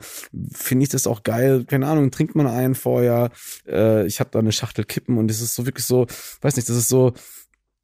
[0.52, 1.66] finde ich das auch geil.
[1.66, 3.32] Keine Ahnung, trinkt man einen vorher.
[3.68, 6.08] Äh, ich habe da eine Schachtel Kippen und es ist so wirklich so,
[6.42, 7.14] weiß nicht, das ist so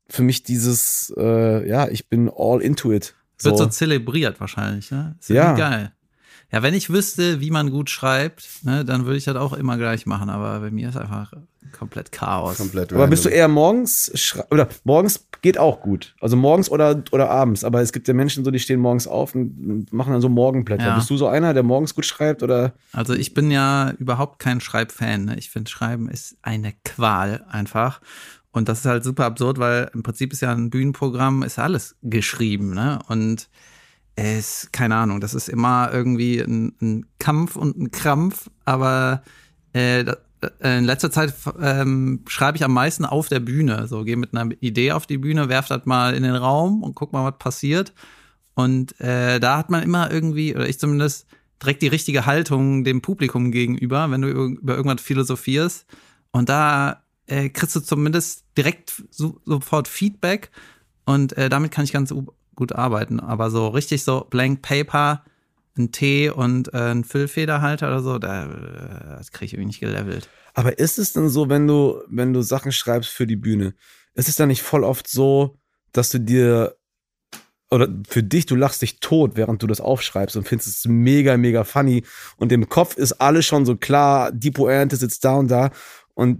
[0.09, 3.15] für mich dieses, äh, ja, ich bin all into it.
[3.41, 5.15] Wird so zelebriert wahrscheinlich, ne?
[5.19, 5.35] Ist Ja.
[5.35, 5.55] ja.
[5.55, 5.93] Geil.
[6.51, 9.77] Ja, wenn ich wüsste, wie man gut schreibt, ne, dann würde ich das auch immer
[9.77, 11.33] gleich machen, aber bei mir ist einfach
[11.71, 12.57] komplett Chaos.
[12.57, 16.15] Komplett Aber bist du eher morgens oder morgens geht auch gut.
[16.21, 17.63] Also morgens oder, oder abends.
[17.63, 20.85] Aber es gibt ja Menschen so, die stehen morgens auf und machen dann so Morgenblätter.
[20.85, 20.95] Ja.
[20.95, 22.73] Bist du so einer, der morgens gut schreibt oder?
[22.93, 25.25] Also ich bin ja überhaupt kein Schreibfan.
[25.25, 25.35] Ne?
[25.37, 28.01] Ich finde, Schreiben ist eine Qual einfach.
[28.51, 31.63] Und das ist halt super absurd, weil im Prinzip ist ja ein Bühnenprogramm, ist ja
[31.63, 32.73] alles geschrieben.
[32.73, 32.99] Ne?
[33.07, 33.49] Und
[34.17, 39.21] es, keine Ahnung, das ist immer irgendwie ein, ein Kampf und ein Krampf, aber
[39.73, 43.87] äh, äh, in letzter Zeit ähm, schreibe ich am meisten auf der Bühne.
[43.87, 46.95] So, gehe mit einer Idee auf die Bühne, werf das mal in den Raum und
[46.95, 47.93] guck mal, was passiert.
[48.55, 51.27] Und äh, da hat man immer irgendwie, oder ich zumindest,
[51.61, 55.85] direkt die richtige Haltung dem Publikum gegenüber, wenn du über irgendwas philosophierst.
[56.31, 60.49] Und da äh, kriegst du zumindest direkt so, sofort Feedback.
[61.05, 62.11] Und äh, damit kann ich ganz
[62.57, 63.21] gut arbeiten.
[63.21, 65.23] Aber so richtig so Blank Paper,
[65.77, 69.79] ein Tee und äh, ein Füllfederhalter oder so, da, äh, das kriege ich irgendwie nicht
[69.79, 70.27] gelevelt.
[70.53, 73.75] Aber ist es denn so, wenn du, wenn du Sachen schreibst für die Bühne,
[74.15, 75.57] ist es dann nicht voll oft so,
[75.93, 76.75] dass du dir
[77.69, 81.35] oder für dich, du lachst dich tot, während du das aufschreibst und findest es mega,
[81.37, 82.03] mega funny.
[82.37, 85.71] Und im Kopf ist alles schon so klar, die Pointe sitzt da und da.
[86.13, 86.39] Und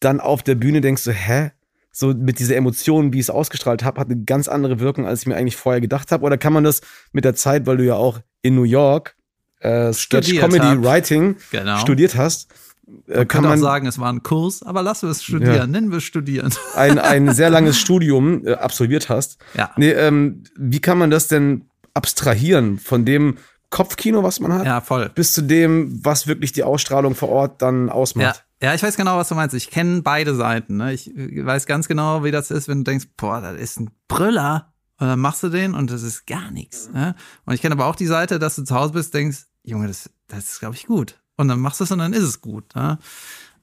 [0.00, 1.52] dann auf der Bühne denkst du, hä?
[1.96, 5.20] So mit dieser Emotion, wie ich es ausgestrahlt habe, hat eine ganz andere Wirkung, als
[5.20, 6.24] ich mir eigentlich vorher gedacht habe.
[6.24, 6.80] Oder kann man das
[7.12, 9.14] mit der Zeit, weil du ja auch in New York
[9.60, 10.82] äh, Sketch Comedy hab.
[10.84, 11.78] Writing Genau.
[11.78, 15.06] studiert hast, äh, Man kann könnte auch man sagen, es war ein Kurs, aber lassen
[15.06, 15.66] wir es studieren, Ja.
[15.68, 16.52] nennen wir es studieren.
[16.74, 19.38] ein, ein sehr langes Studium äh, absolviert hast.
[19.56, 19.70] Ja.
[19.76, 23.38] Nee, ähm, wie kann man das denn abstrahieren von dem
[23.70, 25.10] Kopfkino, was man hat, Ja, voll.
[25.14, 28.36] bis zu dem, was wirklich die Ausstrahlung vor Ort dann ausmacht?
[28.36, 29.54] ja, ich weiß genau, was du meinst.
[29.54, 30.76] Ich kenne beide Seiten.
[30.76, 30.92] Ne?
[30.94, 34.72] Ich weiß ganz genau, wie das ist, wenn du denkst, boah, das ist ein Brüller.
[34.98, 36.90] Und dann machst du den und das ist gar nichts.
[36.92, 37.16] Ne?
[37.44, 40.08] Und ich kenne aber auch die Seite, dass du zu Hause bist, denkst, Junge, das,
[40.28, 41.20] das ist, glaube ich, gut.
[41.36, 42.74] Und dann machst du es und dann ist es gut.
[42.76, 42.98] Ne?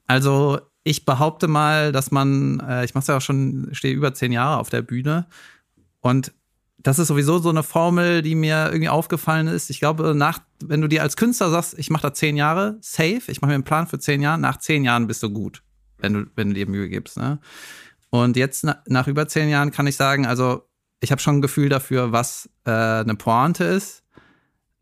[0.06, 4.32] Also ich behaupte mal, dass man, äh, ich mache ja auch schon, stehe über zehn
[4.32, 5.26] Jahre auf der Bühne
[6.00, 6.32] und
[6.82, 9.70] das ist sowieso so eine Formel, die mir irgendwie aufgefallen ist.
[9.70, 13.22] Ich glaube, nach, wenn du dir als Künstler sagst, ich mache da zehn Jahre, safe,
[13.28, 15.62] ich mache mir einen Plan für zehn Jahre, nach zehn Jahren bist du gut,
[15.98, 17.16] wenn du, wenn du dir Mühe gibst.
[17.16, 17.38] Ne?
[18.10, 20.68] Und jetzt na, nach über zehn Jahren kann ich sagen, also
[21.00, 24.02] ich habe schon ein Gefühl dafür, was äh, eine Pointe ist.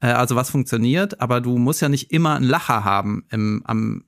[0.00, 4.04] äh, also was funktioniert, aber du musst ja nicht immer einen Lacher haben im, am,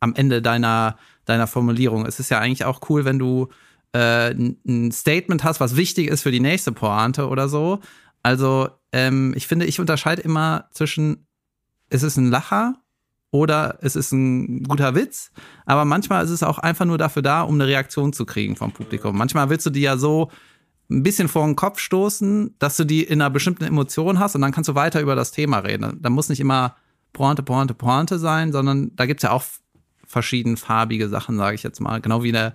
[0.00, 2.06] am Ende deiner, deiner Formulierung.
[2.06, 3.48] Es ist ja eigentlich auch cool, wenn du
[3.92, 7.80] äh, ein Statement hast, was wichtig ist für die nächste Pointe oder so.
[8.22, 11.26] Also ähm, ich finde, ich unterscheide immer zwischen,
[11.88, 12.74] ist es ein Lacher
[13.30, 15.30] oder es ist ein guter Witz,
[15.64, 18.72] aber manchmal ist es auch einfach nur dafür da, um eine Reaktion zu kriegen vom
[18.72, 19.16] Publikum.
[19.16, 20.30] Manchmal willst du die ja so
[20.90, 24.40] ein bisschen vor den Kopf stoßen, dass du die in einer bestimmten Emotion hast und
[24.40, 25.98] dann kannst du weiter über das Thema reden.
[26.00, 26.76] Da muss nicht immer
[27.12, 29.44] Pointe, Pointe, Pointe sein, sondern da gibt's ja auch
[30.06, 32.00] verschiedenfarbige Sachen, sage ich jetzt mal.
[32.00, 32.54] Genau wie eine,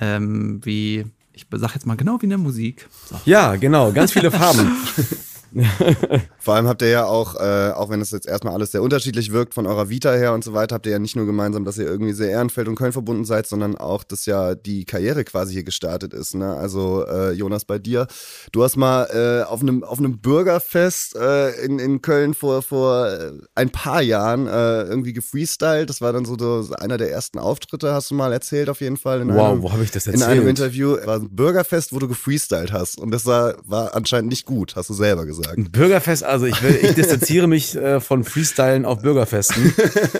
[0.00, 2.88] ähm, wie, ich sag jetzt mal genau wie eine Musik.
[3.08, 3.20] So.
[3.24, 4.70] Ja, genau, ganz viele Farben.
[6.38, 9.32] Vor allem habt ihr ja auch, äh, auch wenn es jetzt erstmal alles sehr unterschiedlich
[9.32, 11.78] wirkt von eurer Vita her und so weiter, habt ihr ja nicht nur gemeinsam, dass
[11.78, 15.54] ihr irgendwie sehr Ehrenfeld und Köln verbunden seid, sondern auch, dass ja die Karriere quasi
[15.54, 16.34] hier gestartet ist.
[16.34, 16.54] Ne?
[16.54, 18.06] Also äh, Jonas, bei dir,
[18.52, 23.08] du hast mal äh, auf einem auf einem Bürgerfest äh, in, in Köln vor vor
[23.08, 25.90] äh, ein paar Jahren äh, irgendwie gefreestylt.
[25.90, 28.96] Das war dann so, so einer der ersten Auftritte, hast du mal erzählt auf jeden
[28.96, 29.26] Fall.
[29.26, 30.24] Wow, einem, wo habe ich das erzählt?
[30.24, 34.30] In einem Interview war ein Bürgerfest, wo du gefreestylt hast und das war, war anscheinend
[34.30, 35.58] nicht gut, hast du selber gesagt gesagt.
[35.58, 39.74] Ein Bürgerfest, also ich, will, ich distanziere mich äh, von Freestylen auf Bürgerfesten.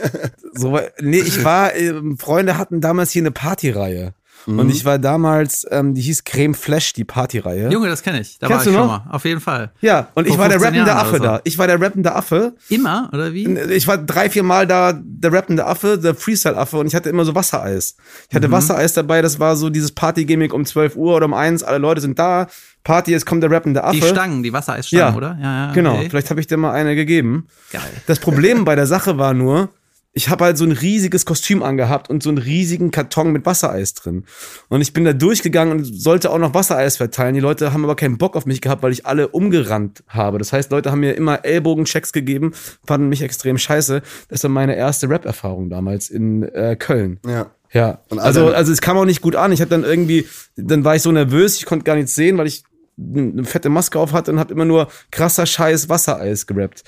[0.55, 4.15] so, nee, ich war, äh, Freunde hatten damals hier eine Partyreihe.
[4.47, 4.59] Mhm.
[4.59, 7.71] Und ich war damals, ähm, die hieß Creme Flash, die Partyreihe.
[7.71, 8.39] Junge, das kenne ich.
[8.39, 9.05] Da Kennst war ich du schon noch?
[9.07, 9.11] mal.
[9.15, 9.71] Auf jeden Fall.
[9.81, 11.23] Ja, und ich Vor war der 15 rappende Affe so.
[11.23, 11.41] da.
[11.45, 12.55] Ich war der rappende Affe.
[12.69, 13.47] Immer, oder wie?
[13.73, 17.25] Ich war drei, vier Mal da der rappende Affe, der Freestyle-Affe und ich hatte immer
[17.25, 17.97] so Wassereis.
[18.29, 21.63] Ich hatte Wassereis dabei, das war so dieses Party-Gimmick um 12 Uhr oder um 1,
[21.63, 22.47] alle Leute sind da,
[22.83, 23.97] Party, jetzt kommt der rappende Affe.
[24.01, 25.39] Die Stangen, die Wassereisstangen, Ja, oder?
[25.41, 25.73] Ja, ja.
[25.73, 26.09] Genau, okay.
[26.09, 27.47] vielleicht habe ich dir mal eine gegeben.
[27.73, 27.83] Geil.
[28.07, 29.69] Das Problem bei der Sache war nur,
[30.13, 33.95] ich habe halt so ein riesiges Kostüm angehabt und so einen riesigen Karton mit Wassereis
[33.95, 34.25] drin.
[34.69, 37.35] Und ich bin da durchgegangen und sollte auch noch Wassereis verteilen.
[37.35, 40.39] Die Leute haben aber keinen Bock auf mich gehabt, weil ich alle umgerannt habe.
[40.39, 42.53] Das heißt, Leute haben mir immer Ellbogenchecks gegeben,
[42.85, 44.03] fanden mich extrem scheiße.
[44.29, 47.21] Das war meine erste Rap-Erfahrung damals in äh, Köln.
[47.27, 47.51] Ja.
[47.73, 49.53] Ja, Und also, also es kam auch nicht gut an.
[49.53, 52.49] Ich hatte dann irgendwie, dann war ich so nervös, ich konnte gar nichts sehen, weil
[52.49, 52.65] ich
[52.99, 56.83] eine fette Maske auf hatte und habe immer nur krasser Scheiß Wassereis gerappt.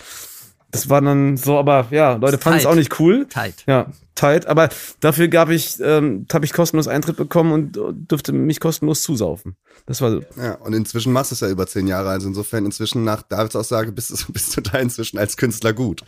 [0.72, 3.26] Das war dann so, aber ja, Leute fanden es auch nicht cool.
[3.28, 3.62] Tight.
[3.66, 4.46] Ja, tight.
[4.46, 4.68] Aber
[5.00, 9.56] dafür gab ich, ähm, habe ich kostenlos Eintritt bekommen und äh, durfte mich kostenlos zusaufen.
[9.86, 10.20] Das war so.
[10.40, 12.10] Ja, und inzwischen machst du es ja über zehn Jahre.
[12.10, 16.02] Also insofern inzwischen nach Davids Aussage bist du, bist du da inzwischen als Künstler gut.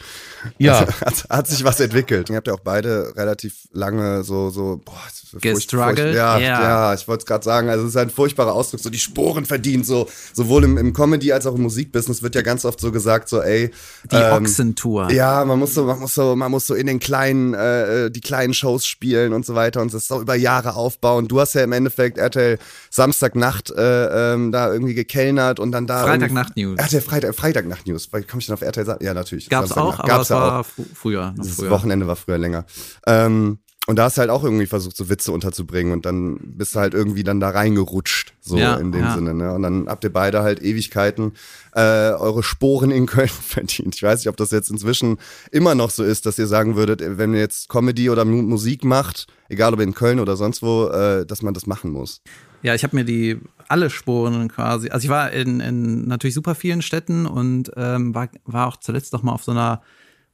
[0.58, 0.80] Ja.
[0.80, 2.30] Also, hat, hat sich was entwickelt.
[2.30, 4.94] Ihr habt ja auch beide relativ lange so, so, boah,
[5.30, 5.98] furcht- Gestruggelt?
[5.98, 6.62] furcht- Ja, Ja.
[6.62, 7.68] ja, ich wollte es gerade sagen.
[7.68, 11.32] Also es ist ein furchtbarer Ausdruck, so die Sporen verdient, so, sowohl im, im Comedy
[11.32, 13.70] als auch im Musikbusiness wird ja ganz oft so gesagt, so, ey,
[14.12, 15.10] Die ähm, Ochsentour.
[15.10, 18.20] ja, man muss so, man muss so, man muss so in den kleinen, äh, die
[18.20, 21.28] kleinen Shows spielen und so weiter und das so über Jahre aufbauen.
[21.28, 22.58] Du hast ja im Endeffekt RTL
[22.90, 26.78] Samstagnacht äh, ähm, da irgendwie gekellnert und dann da Freitagnacht-News.
[26.78, 28.10] RTL Freitag, Freitagnacht News.
[28.10, 28.96] Komme ich denn auf RTL?
[29.00, 29.48] Ja, natürlich.
[29.48, 29.94] Gab's Samstagnacht.
[29.94, 30.64] auch, aber Gab's es ja war auch.
[30.66, 31.34] fr- früher.
[31.36, 31.70] Das früher.
[31.70, 32.64] Wochenende war früher länger.
[33.06, 36.74] Ähm, und da hast du halt auch irgendwie versucht, so Witze unterzubringen und dann bist
[36.74, 39.14] du halt irgendwie dann da reingerutscht, so Ja, in dem ja.
[39.14, 39.34] Sinne.
[39.34, 39.52] Ne?
[39.52, 41.32] Und dann habt ihr beide halt Ewigkeiten
[41.74, 43.94] äh, eure Sporen in Köln verdient.
[43.94, 45.18] Ich weiß nicht, ob das jetzt inzwischen
[45.52, 48.84] immer noch so ist, dass ihr sagen würdet, wenn ihr jetzt Comedy oder Mu Musik
[48.84, 52.22] macht, egal ob in Köln oder sonst wo, äh, dass man das machen muss.
[52.62, 54.88] Ja, ich habe mir die alle Spuren quasi.
[54.88, 59.12] Also ich war in, in natürlich super vielen Städten und ähm, war, war auch zuletzt
[59.12, 59.82] noch mal auf so einer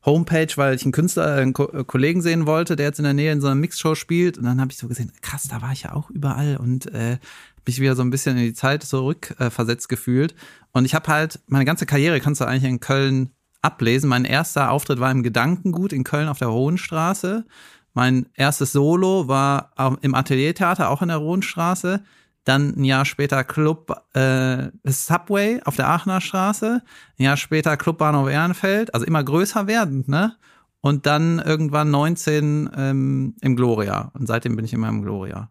[0.05, 3.15] Homepage, weil ich einen Künstler, einen Ko äh, Kollegen sehen wollte, der jetzt in der
[3.15, 4.39] Nähe in so einer Mixshow spielt.
[4.39, 7.19] Und dann habe ich so gesehen, krass, da war ich ja auch überall und äh,
[7.67, 9.51] mich wieder so ein bisschen in die Zeit zurück äh,
[9.89, 10.35] gefühlt.
[10.73, 13.31] Und ich habe halt, meine ganze Karriere kannst du eigentlich in Köln
[13.63, 14.09] ablesen.
[14.09, 17.45] Mein erster Auftritt war im Gedankengut in Köln auf der Hohenstraße.
[17.93, 22.03] Mein erstes Solo war im Ateliertheater, auch in der Hohenstraße.
[22.45, 26.83] Dann ein Jahr später Club äh, Subway auf der Aachener Straße.
[27.19, 28.95] Ein Jahr später Club Bahnhof Ehrenfeld.
[28.95, 30.37] Also immer größer werdend, ne?
[30.81, 34.11] Und dann irgendwann 19 ähm, im Gloria.
[34.15, 35.51] Und seitdem bin ich immer im Gloria.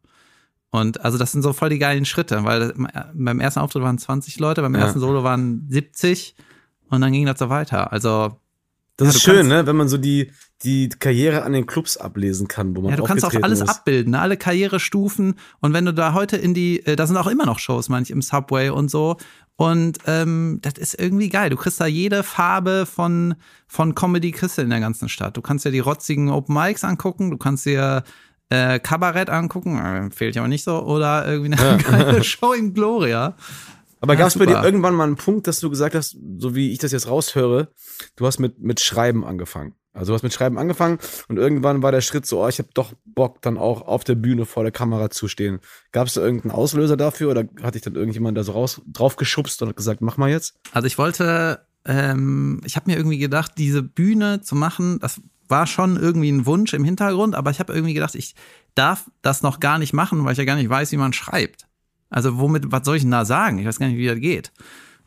[0.71, 2.73] Und also das sind so voll die geilen Schritte, weil
[3.13, 4.81] beim ersten Auftritt waren 20 Leute, beim Ja.
[4.81, 6.35] ersten Solo waren 70
[6.89, 7.91] und dann ging das so weiter.
[7.91, 8.38] Also
[8.99, 9.65] Das Ja, ist schön, ne?
[9.65, 10.31] Wenn man so die,
[10.63, 13.69] die Karriere an den Clubs ablesen kann, wo man Ja, du kannst auch alles ist.
[13.69, 14.19] abbilden, ne?
[14.19, 15.35] alle Karrierestufen.
[15.61, 18.03] Und wenn du da heute in die, äh, da sind auch immer noch Shows, meine
[18.03, 19.15] ich, im Subway und so.
[19.55, 21.49] Und ähm, das ist irgendwie geil.
[21.49, 23.35] Du kriegst da jede Farbe von,
[23.67, 25.37] von Comedy kriegst in der ganzen Stadt.
[25.37, 28.03] Du kannst dir die rotzigen Open Mics angucken, du kannst dir
[28.49, 32.73] äh, Kabarett angucken, äh, fehlt ja aber nicht so, oder irgendwie eine geile Show im
[32.73, 33.35] Gloria.
[33.99, 36.55] Aber Ja, gab es bei dir irgendwann mal einen Punkt, dass du gesagt hast, so
[36.55, 37.69] wie ich das jetzt raushöre,
[38.15, 39.75] du hast mit, mit Schreiben angefangen.
[39.91, 42.69] Also du hast mit Schreiben angefangen und irgendwann war der Schritt so, oh, ich habe
[42.73, 45.59] doch Bock, dann auch auf der Bühne vor der Kamera zu stehen.
[45.91, 49.15] Gab es da irgendeinen Auslöser dafür oder hat dich dann irgendjemand da so raus, drauf
[49.15, 50.55] geschubst und gesagt, mach mal jetzt?
[50.71, 55.65] Also ich wollte ähm, ich habe mir irgendwie gedacht, diese Bühne zu machen, das war
[55.65, 58.35] schon irgendwie ein Wunsch im Hintergrund, aber ich habe irgendwie gedacht, ich
[58.75, 61.65] darf das noch gar nicht machen, weil ich ja gar nicht weiß, wie man schreibt.
[62.09, 63.59] Also womit, was soll ich denn da sagen?
[63.59, 64.51] Ich weiß gar nicht, wie das geht.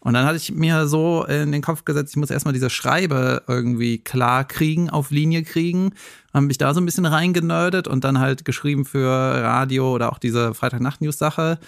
[0.04, 3.44] Und dann hatte ich mir so in den Kopf gesetzt, ich muss erstmal diese Schreibe
[3.46, 5.92] irgendwie klar kriegen, auf Linie kriegen.
[6.34, 10.18] Habe mich da so ein bisschen reingenördet und dann halt geschrieben für Radio oder auch
[10.18, 11.60] diese Freitagnacht-News-Sache.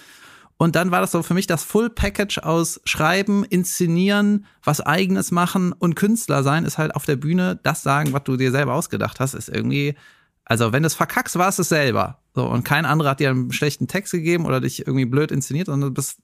[0.56, 5.30] Und dann war das so für mich das Full Package aus Schreiben, Inszenieren, was eigenes
[5.30, 8.74] machen und Künstler sein ist halt auf der Bühne das sagen, was du dir selber
[8.74, 9.94] ausgedacht hast, ist irgendwie,
[10.44, 12.20] also wenn du es verkackst, war es es selber.
[12.35, 15.66] So, und kein anderer hat dir einen schlechten Text gegeben oder dich irgendwie blöd inszeniert,
[15.66, 16.18] sondern du bist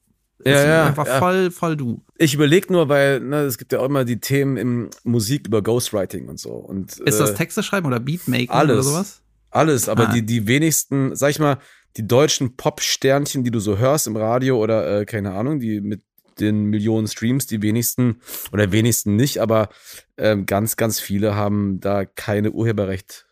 [0.44, 1.18] Ja, ja, einfach ja.
[1.18, 2.02] voll, voll du.
[2.16, 5.62] Ich überlege nur, weil ne, es gibt ja auch immer die Themen im Musik über
[5.62, 6.50] Ghostwriting und so.
[6.50, 8.72] Und, Ist das äh, Texte schreiben oder Beatmaking alles.
[8.74, 9.22] oder sowas?
[9.50, 10.12] Alles, aber Ah.
[10.12, 11.58] die, die wenigsten, sag ich mal,
[11.96, 16.02] die deutschen Pop-Sternchen, die du so hörst im Radio oder äh, keine Ahnung, die mit
[16.38, 18.20] den Millionen Streams, die wenigsten
[18.52, 19.68] oder wenigsten nicht, aber
[20.16, 23.26] ähm, ganz, ganz viele haben da keine Urheberrecht,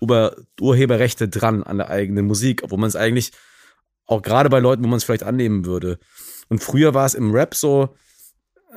[0.00, 3.32] Ur Urheberrechte dran an der eigenen Musik, obwohl man es eigentlich
[4.06, 5.98] auch gerade bei Leuten, wo man es vielleicht annehmen würde.
[6.48, 7.94] Und früher war es im Rap so,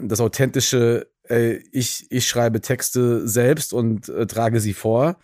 [0.02, 5.18] das authentische, äh, ich, ich schreibe Texte selbst und äh, trage sie vor.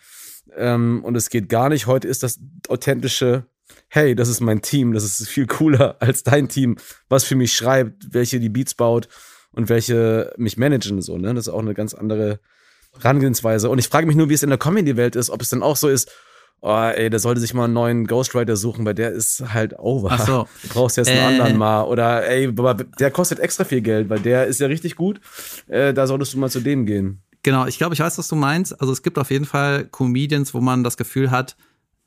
[0.56, 1.86] Ähm, und es geht gar nicht.
[1.86, 3.46] Heute ist das authentische,
[3.88, 6.76] hey, das ist mein Team, das ist viel cooler als dein Team,
[7.08, 9.08] was für mich schreibt, welche die Beats baut
[9.52, 11.02] und welche mich managen.
[11.02, 11.34] So, ne?
[11.34, 12.40] Das ist auch eine ganz andere
[13.00, 13.68] Herangehensweise.
[13.70, 15.76] Und ich frage mich nur, wie es in der Comedy-Welt ist, ob es dann auch
[15.76, 16.10] so ist,
[16.60, 20.10] oh, ey, der sollte sich mal einen neuen Ghostwriter suchen, weil der ist halt over.
[20.12, 20.48] Ach so.
[20.62, 21.24] Du brauchst jetzt einen Äh.
[21.24, 21.82] anderen mal.
[21.84, 25.20] Oder ey, aber der kostet extra viel Geld, weil der ist ja richtig gut.
[25.68, 27.22] Äh, da solltest du mal zu dem gehen.
[27.42, 28.80] Genau, ich glaube, ich weiß, was du meinst.
[28.80, 31.56] Also es gibt auf jeden Fall Comedians, wo man das Gefühl hat,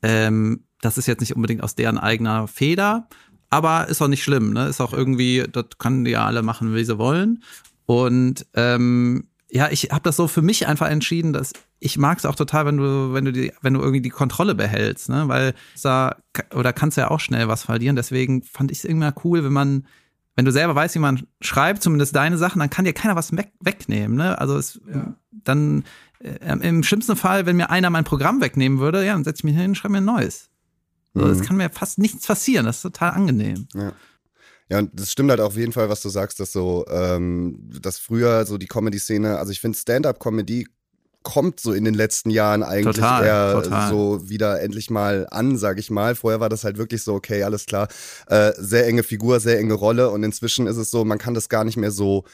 [0.02, 3.08] ähm, das ist jetzt nicht unbedingt aus deren eigener Feder,
[3.50, 4.68] aber ist auch nicht schlimm, ne?
[4.68, 7.42] Ist auch irgendwie, das können die ja alle machen, wie sie wollen.
[7.86, 12.26] Und ähm, ja, ich habe das so für mich einfach entschieden, dass ich mag es
[12.26, 15.28] auch total, wenn du, wenn du die, wenn du irgendwie die Kontrolle behältst, ne?
[15.28, 16.16] Weil da
[16.54, 17.96] oder kannst ja auch schnell was verlieren.
[17.96, 19.86] Deswegen fand ich es immer cool, wenn man
[20.36, 23.34] wenn du selber weißt, wie man schreibt, zumindest deine Sachen, dann kann dir keiner was
[23.34, 24.18] weg, wegnehmen.
[24.18, 24.38] Ne?
[24.38, 24.78] Also es,
[25.30, 25.84] dann
[26.20, 29.44] äh, im schlimmsten Fall, wenn mir einer mein Programm wegnehmen würde, ja, dann setze ich
[29.44, 30.50] mich hin und schreibe mir ein neues.
[31.14, 31.24] Mhm.
[31.24, 32.66] Es kann mir fast nichts passieren.
[32.66, 33.66] Das ist total angenehm.
[33.74, 33.92] Ja,
[34.70, 38.44] und das stimmt halt auf jeden Fall, was du sagst, dass so, ähm, dass früher
[38.46, 40.66] so die Comedy-Szene, also ich finde Stand-up-Comedy
[41.22, 43.90] kommt so in den letzten Jahren eigentlich Total, eher total.
[43.90, 46.14] so wieder endlich mal an, sag ich mal.
[46.14, 47.88] Vorher war das halt wirklich so, okay, alles klar,
[48.28, 51.48] äh, sehr enge Figur, sehr enge Rolle und inzwischen ist es so, man kann das
[51.48, 52.24] gar nicht mehr so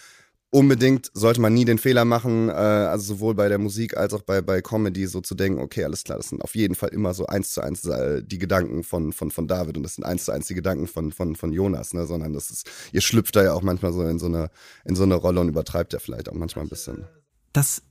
[0.53, 4.21] unbedingt, sollte man nie den Fehler machen, äh, also sowohl bei der Musik als auch
[4.21, 7.15] bei, bei Comedy so zu denken, okay, alles klar, das sind auf jeden Fall immer
[7.15, 10.27] so eins zu eins äh, die Gedanken von, von, von David und das sind eins
[10.27, 13.43] zu eins die Gedanken von, von, von Jonas, ne, sondern das ist, ihr schlüpft da
[13.43, 14.51] ja auch manchmal so in so eine,
[14.85, 17.07] in so eine Rolle und übertreibt ja vielleicht auch manchmal ein bisschen.
[17.55, 17.83] Das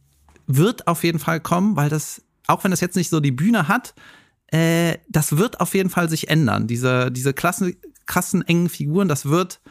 [0.45, 3.69] wird auf jeden Fall kommen, weil das, auch wenn das jetzt nicht so die Bühne
[3.69, 3.95] hat,
[4.47, 6.67] äh, das wird auf jeden Fall sich ändern.
[6.67, 9.61] Diese, diese klassen, krassen, engen Figuren, das wird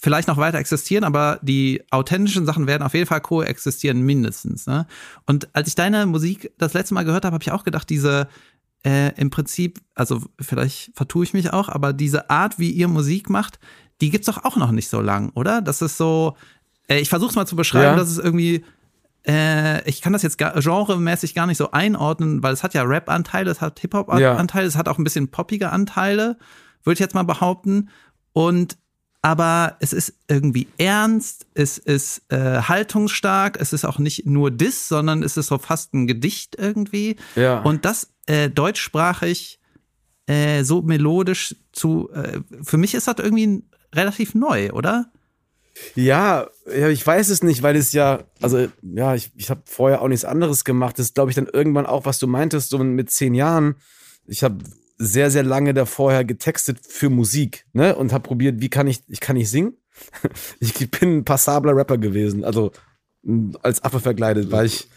[0.00, 4.66] vielleicht noch weiter existieren, aber die authentischen Sachen werden auf jeden Fall koexistieren, mindestens.
[4.66, 4.86] Ne?
[5.26, 8.28] Und als ich deine Musik das letzte Mal gehört habe, habe ich auch gedacht, diese
[8.84, 13.28] äh, im Prinzip, also vielleicht vertue ich mich auch, aber diese Art, wie ihr Musik
[13.28, 13.58] macht,
[14.00, 15.60] die gibt's doch auch noch nicht so lang, oder?
[15.60, 16.36] Das ist so,
[16.86, 17.96] äh, ich versuche es mal zu beschreiben, Ja.
[17.96, 18.64] dass es irgendwie
[19.26, 23.50] äh, ich kann das jetzt genremäßig gar nicht so einordnen, weil es hat ja Rap-Anteile,
[23.50, 26.38] es hat Hip-Hop-Anteile, es hat auch ein bisschen poppige Anteile,
[26.84, 27.90] würde ich jetzt mal behaupten.
[28.32, 28.78] Und
[29.22, 34.88] aber es ist irgendwie ernst, es ist äh, haltungsstark, es ist auch nicht nur Diss,
[34.88, 37.16] sondern es ist so fast ein Gedicht irgendwie.
[37.34, 37.60] Ja.
[37.62, 39.58] Und das äh, deutschsprachig
[40.26, 45.10] äh, so melodisch zu, äh, für mich ist das irgendwie relativ neu, oder?
[45.94, 50.02] Ja, ja, ich weiß es nicht, weil es ja, also ja, ich, ich habe vorher
[50.02, 50.98] auch nichts anderes gemacht.
[50.98, 53.76] Das glaube ich, dann irgendwann auch, was du meintest, so mit zehn Jahren.
[54.26, 54.58] Ich habe
[54.98, 57.94] sehr, sehr lange davorher getextet für Musik, ne?
[57.94, 59.74] Und habe probiert, wie kann ich, ich kann nicht singen.
[60.60, 62.72] Ich bin ein passabler Rapper gewesen, also
[63.62, 64.88] als Affe verkleidet, weil ich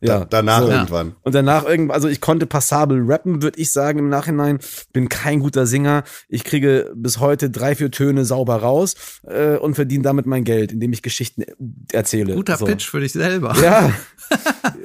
[0.00, 0.70] ja Da, danach so.
[0.70, 1.16] irgendwann.
[1.22, 4.58] Und danach irgendwann, also ich konnte passabel rappen, würde ich sagen im Nachhinein.
[4.92, 6.04] Bin kein guter Singer.
[6.28, 8.94] Ich kriege bis heute drei, vier Töne sauber raus
[9.26, 11.44] äh, und verdiene damit mein Geld, indem ich Geschichten
[11.92, 12.34] erzähle.
[12.34, 12.64] Guter so.
[12.64, 13.54] Pitch für dich selber.
[13.62, 13.92] Ja.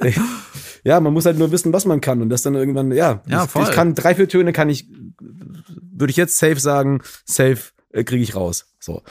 [0.84, 3.22] ja, man muss halt nur wissen, was man kann und das dann irgendwann, ja.
[3.26, 3.62] Ja, ich, voll.
[3.62, 4.88] ich kann drei, vier Töne kann ich,
[5.20, 8.74] würde ich jetzt safe sagen, safe äh, kriege ich raus.
[8.80, 9.02] So.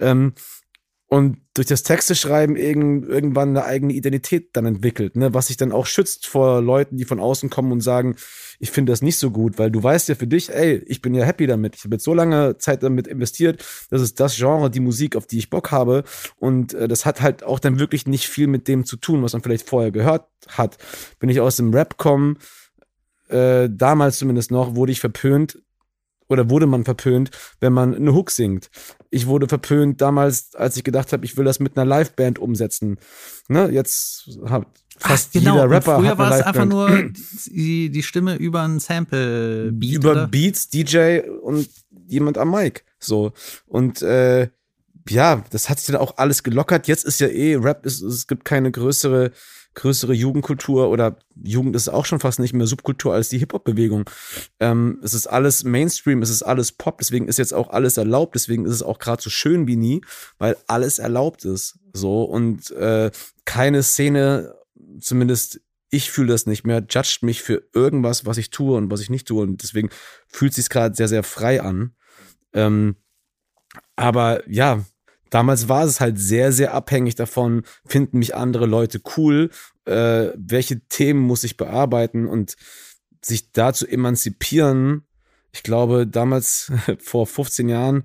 [0.00, 0.34] Ähm,
[1.08, 5.34] und durch das Texte schreiben irgend, irgendwann eine eigene Identität dann entwickelt, ne?
[5.34, 8.16] was sich dann auch schützt vor Leuten, die von außen kommen und sagen,
[8.58, 11.14] ich finde das nicht so gut, weil du weißt ja für dich, ey, ich bin
[11.14, 11.76] ja happy damit.
[11.76, 15.26] Ich habe jetzt so lange Zeit damit investiert, das ist das Genre, die Musik, auf
[15.26, 16.04] die ich Bock habe
[16.36, 19.34] und äh, das hat halt auch dann wirklich nicht viel mit dem zu tun, was
[19.34, 20.78] man vielleicht vorher gehört hat.
[21.20, 22.36] Wenn ich aus dem Rap komme,
[23.28, 25.58] äh, damals zumindest noch, wurde ich verpönt,
[26.28, 28.70] oder wurde man verpönt, wenn man eine Hook singt.
[29.14, 32.98] Ich wurde verpönt damals, als ich gedacht habe, ich will das mit einer Liveband umsetzen.
[33.48, 34.66] Ne, jetzt hat
[34.98, 35.54] fast Ach, genau.
[35.54, 35.98] jeder Rapper.
[35.98, 37.10] Und früher war es einfach nur
[37.46, 39.94] die, die Stimme über ein Sample-Beat.
[39.94, 40.26] Über oder?
[40.26, 41.68] Beats, DJ und
[42.08, 42.82] jemand am Mic.
[42.98, 43.32] So.
[43.66, 44.48] Und äh,
[45.08, 46.88] ja, das hat sich dann auch alles gelockert.
[46.88, 49.32] Jetzt ist ja eh Rap, ist, es gibt keine größere
[49.74, 54.08] größere Jugendkultur oder Jugend ist auch schon fast nicht mehr Subkultur als die Hip-Hop-Bewegung.
[54.60, 58.34] Ähm, es ist alles Mainstream, es ist alles Pop, deswegen ist jetzt auch alles erlaubt,
[58.34, 60.00] deswegen ist es auch gerade so schön wie nie,
[60.38, 61.78] weil alles erlaubt ist.
[61.92, 63.10] So und äh,
[63.44, 64.54] keine Szene,
[65.00, 65.60] zumindest
[65.90, 69.10] ich fühle das nicht mehr, judgt mich für irgendwas, was ich tue und was ich
[69.10, 69.42] nicht tue.
[69.42, 69.90] Und deswegen
[70.26, 71.94] fühlt sich gerade sehr, sehr frei an.
[72.52, 72.96] Ähm,
[73.94, 74.84] aber ja,
[75.30, 79.50] damals war es halt sehr, sehr abhängig davon, finden mich andere Leute cool,
[79.84, 82.56] äh, welche Themen muss ich bearbeiten und
[83.22, 85.06] sich da zu emanzipieren.
[85.52, 88.04] Ich glaube, damals, vor 15 Jahren,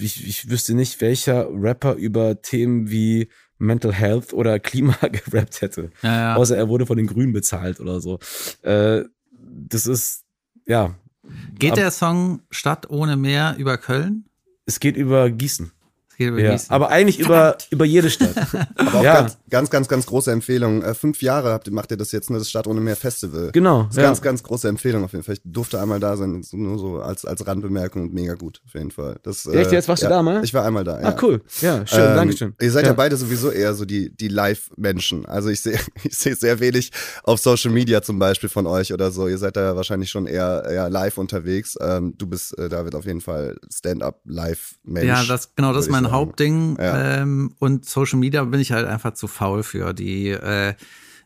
[0.00, 5.90] ich, ich wüsste nicht, welcher Rapper über Themen wie Mental Health oder Klima gerappt hätte.
[6.02, 6.36] Ja, ja.
[6.36, 8.18] Außer er wurde von den Grünen bezahlt oder so.
[8.62, 10.24] Äh, das ist,
[10.66, 10.96] ja.
[11.58, 14.24] Geht der Song Stadt ohne Meer über Köln?
[14.66, 15.70] Es geht über Gießen.
[16.18, 18.30] Ja, aber eigentlich über, über jede Stadt.
[18.76, 19.14] aber auch ja.
[19.14, 20.82] ganz, ganz, ganz, ganz große Empfehlung.
[20.82, 23.50] Äh, fünf Jahre habt, macht ihr das jetzt, ne, das Stadt ohne Meer Festival.
[23.52, 23.84] Genau.
[23.84, 24.02] Das ist ja.
[24.04, 25.34] ganz, ganz große Empfehlung auf jeden Fall.
[25.34, 28.90] Ich durfte einmal da sein, nur so als, als Randbemerkung und mega gut, auf jeden
[28.90, 29.18] Fall.
[29.22, 30.44] Das, äh, Echt, jetzt warst ja, du da mal?
[30.44, 31.08] Ich war einmal da, ja.
[31.08, 31.42] Ah, cool.
[31.60, 32.54] Ja, schön, ähm, Dankeschön.
[32.60, 32.92] Ihr seid ja.
[32.92, 35.26] beide sowieso eher so die, die Live-Menschen.
[35.26, 36.92] Also ich sehe, ich sehe sehr wenig
[37.24, 39.28] auf Social Media zum Beispiel von euch oder so.
[39.28, 41.76] Ihr seid da wahrscheinlich schon eher, eher live unterwegs.
[41.80, 45.06] Ähm, du bist, äh, David, auf jeden Fall Stand-up-Live-Mensch.
[45.06, 46.76] Ja, das, genau, das ist mein Hauptding.
[46.78, 47.20] Ja.
[47.20, 49.92] Ähm, und Social Media bin ich halt einfach zu faul für.
[49.92, 50.74] Die, äh,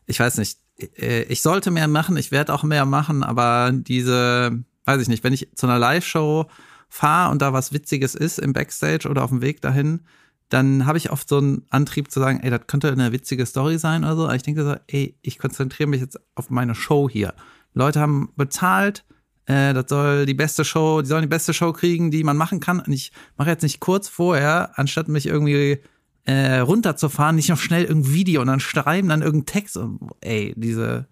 [0.05, 0.59] ich weiß nicht,
[0.97, 5.23] äh, ich sollte mehr machen, ich werde auch mehr machen, aber diese, weiß ich nicht,
[5.23, 6.45] wenn ich zu einer Live-Show
[6.89, 10.01] fahre und da was Witziges ist im Backstage oder auf dem Weg dahin,
[10.49, 13.77] dann habe ich oft so einen Antrieb zu sagen, ey, das könnte eine witzige Story
[13.77, 14.23] sein oder so.
[14.25, 17.33] Aber ich denke so, ey, ich konzentriere mich jetzt auf meine Show hier.
[17.73, 19.03] Leute haben bezahlt,
[19.47, 22.59] äh, das soll die beste Show, die sollen die beste Show kriegen, die man machen
[22.59, 22.79] kann.
[22.79, 25.79] Und ich mache jetzt nicht kurz vorher, anstatt mich irgendwie
[26.25, 29.77] äh, runterzufahren, nicht noch schnell irgendein Video und dann schreiben, dann irgendeinen Text.
[29.77, 31.07] Und, ey, diese,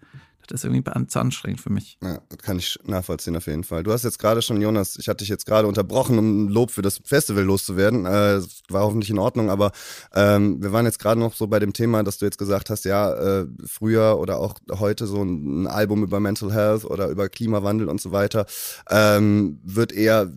[0.46, 1.98] das ist irgendwie zu anstrengend für mich.
[2.02, 3.82] Ja, kann ich nachvollziehen auf jeden Fall.
[3.82, 6.82] Du hast jetzt gerade schon, Jonas, ich hatte dich jetzt gerade unterbrochen, um Lob für
[6.82, 8.06] das Festival loszuwerden.
[8.06, 9.72] Äh, war hoffentlich in Ordnung, aber
[10.14, 12.84] ähm, wir waren jetzt gerade noch so bei dem Thema, dass du jetzt gesagt hast,
[12.84, 17.28] ja, äh, früher oder auch heute so ein, ein, Album über Mental Health oder über
[17.28, 18.46] Klimawandel und so weiter
[18.88, 20.30] ähm, wird eher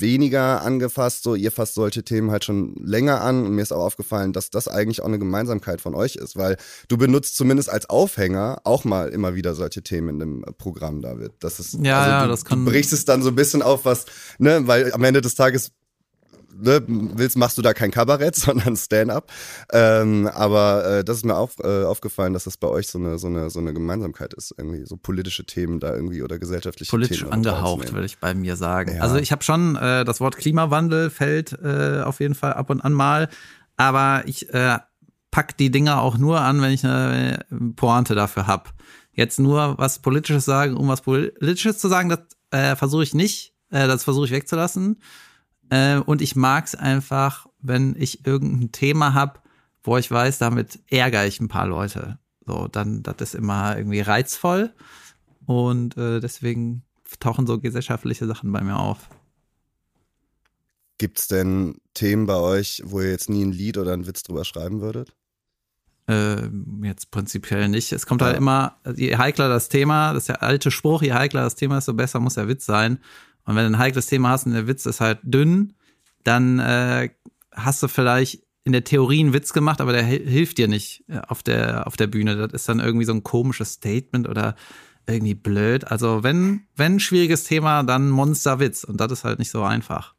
[0.00, 1.22] weniger angefasst.
[1.22, 3.46] So, ihr fasst solche Themen halt schon länger an.
[3.46, 6.56] Und mir ist auch aufgefallen, dass das eigentlich auch eine Gemeinsamkeit von euch ist, weil
[6.88, 11.32] du benutzt zumindest als Aufhänger auch mal immer wieder solche Themen in dem Programm, David.
[11.40, 12.64] Das ist, ja, also ja, du, das kann.
[12.64, 14.06] Du brichst es dann so ein bisschen auf, was,
[14.38, 15.72] ne, weil am Ende des Tages
[16.58, 19.32] ne, willst, machst du da kein Kabarett, sondern Stand-up.
[19.72, 23.18] Ähm, aber äh, das ist mir auf, äh, aufgefallen, dass das bei euch so eine,
[23.18, 27.18] so, eine, so eine Gemeinsamkeit ist, irgendwie so politische Themen da irgendwie oder gesellschaftliche Politisch
[27.18, 27.30] Themen.
[27.30, 28.96] Politisch angehaucht, würde ich bei mir sagen.
[28.96, 29.02] Ja.
[29.02, 32.80] Also ich habe schon, äh, das Wort Klimawandel fällt äh, auf jeden Fall ab und
[32.80, 33.28] an mal,
[33.76, 34.78] aber ich äh,
[35.30, 37.44] pack die Dinger auch nur an, wenn ich eine
[37.76, 38.72] Pointe dafür hab.
[39.16, 43.54] Jetzt nur was Politisches sagen, um was Politisches zu sagen, das äh, versuche ich nicht,
[43.70, 45.00] äh, das versuche ich wegzulassen.
[45.70, 49.40] Äh, und ich mag es einfach, wenn ich irgendein Thema habe,
[49.82, 52.18] wo ich weiß, damit ärgere ich ein paar Leute.
[52.46, 54.72] So, dann, das ist immer irgendwie reizvoll.
[55.46, 56.82] Und äh, deswegen
[57.18, 59.08] tauchen so gesellschaftliche Sachen bei mir auf.
[60.98, 64.22] Gibt es denn Themen bei euch, wo ihr jetzt nie ein Lied oder einen Witz
[64.22, 65.14] drüber schreiben würdet?
[66.08, 66.48] Äh,
[66.82, 67.92] jetzt prinzipiell nicht.
[67.92, 71.42] Es kommt halt immer, je heikler das Thema, das ist der alte Spruch, je heikler
[71.42, 72.98] das Thema ist, so besser muss der Witz sein.
[73.44, 75.74] Und wenn du ein heikles Thema hast und der Witz ist halt dünn,
[76.22, 77.10] dann äh,
[77.52, 81.20] hast du vielleicht in der Theorie einen Witz gemacht, aber der hilft dir nicht äh,
[81.26, 82.36] auf der, auf der Bühne.
[82.36, 84.56] Das ist dann irgendwie so ein komisches Statement oder
[85.06, 85.84] irgendwie blöd.
[85.86, 88.82] Also wenn, wenn ein schwieriges Thema, dann Monsterwitz.
[88.82, 90.14] Und das ist halt nicht so einfach.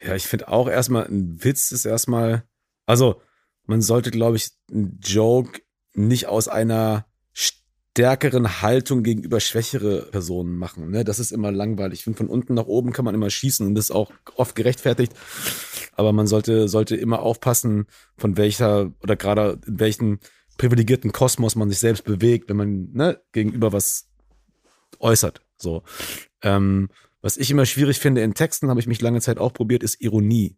[0.00, 2.44] Ja, ich finde auch erstmal, ein Witz ist erstmal,
[2.86, 3.22] also
[3.66, 5.60] man sollte, glaube ich, einen Joke
[5.94, 10.90] nicht aus einer stärkeren Haltung gegenüber schwächere Personen machen.
[10.90, 11.04] Ne?
[11.04, 12.00] Das ist immer langweilig.
[12.00, 14.54] Ich finde, von unten nach oben kann man immer schießen und das ist auch oft
[14.54, 15.12] gerechtfertigt.
[15.94, 17.86] Aber man sollte, sollte immer aufpassen,
[18.16, 20.20] von welcher oder gerade in welchen
[20.56, 24.08] privilegierten Kosmos man sich selbst bewegt, wenn man ne, gegenüber was
[24.98, 25.42] äußert.
[25.58, 25.82] So.
[26.40, 26.88] Ähm,
[27.22, 30.00] was ich immer schwierig finde in Texten, habe ich mich lange Zeit auch probiert, ist
[30.00, 30.56] Ironie.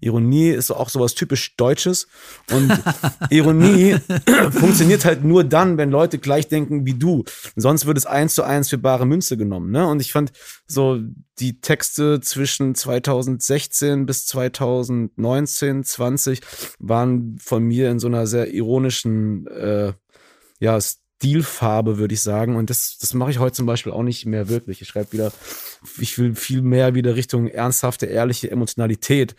[0.00, 2.06] Ironie ist auch sowas typisch Deutsches.
[2.50, 2.72] Und
[3.30, 3.96] Ironie
[4.50, 7.24] funktioniert halt nur dann, wenn Leute gleich denken wie du.
[7.56, 9.70] Sonst wird es eins zu eins für bare Münze genommen.
[9.72, 9.86] Ne?
[9.86, 10.32] Und ich fand
[10.66, 11.00] so
[11.40, 16.40] die Texte zwischen 2016 bis 2019, 20
[16.78, 19.92] waren von mir in so einer sehr ironischen äh,
[20.60, 20.78] ja,
[21.24, 22.56] Stilfarbe, würde ich sagen.
[22.56, 24.82] Und das, das mache ich heute zum Beispiel auch nicht mehr wirklich.
[24.82, 25.32] Ich schreibe wieder,
[25.98, 29.34] ich will viel mehr wieder Richtung ernsthafte, ehrliche Emotionalität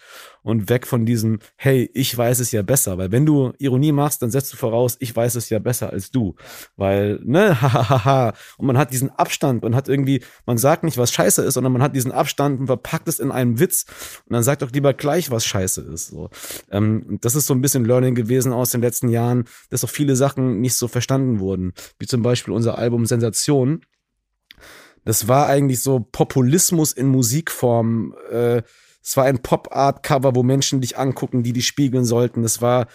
[0.45, 2.99] und weg von diesem, hey, ich weiß es ja besser.
[2.99, 6.11] Weil wenn du Ironie machst, dann setzt du voraus, ich weiß es ja besser als
[6.11, 6.35] du.
[6.75, 8.33] Weil, ne, hahaha.
[8.59, 11.73] und man hat diesen Abstand, man hat irgendwie, man sagt nicht, was scheiße ist, sondern
[11.73, 13.87] man hat diesen Abstand und verpackt es in einen Witz
[14.27, 16.09] und dann sagt doch lieber gleich, was scheiße ist.
[16.09, 16.29] So.
[16.69, 20.15] Ähm, das ist so ein bisschen Learning gewesen aus den letzten Jahren, dass auch viele
[20.15, 21.73] Sachen nicht so verstanden wurden.
[21.97, 23.81] Wie zum Beispiel unser Album Sensation.
[25.05, 28.13] Das war eigentlich so Populismus in Musikform.
[28.29, 28.61] Äh,
[29.05, 32.43] es war ein Pop-Art-Cover, wo Menschen dich angucken, die dich spiegeln sollten.
[32.43, 32.87] Es war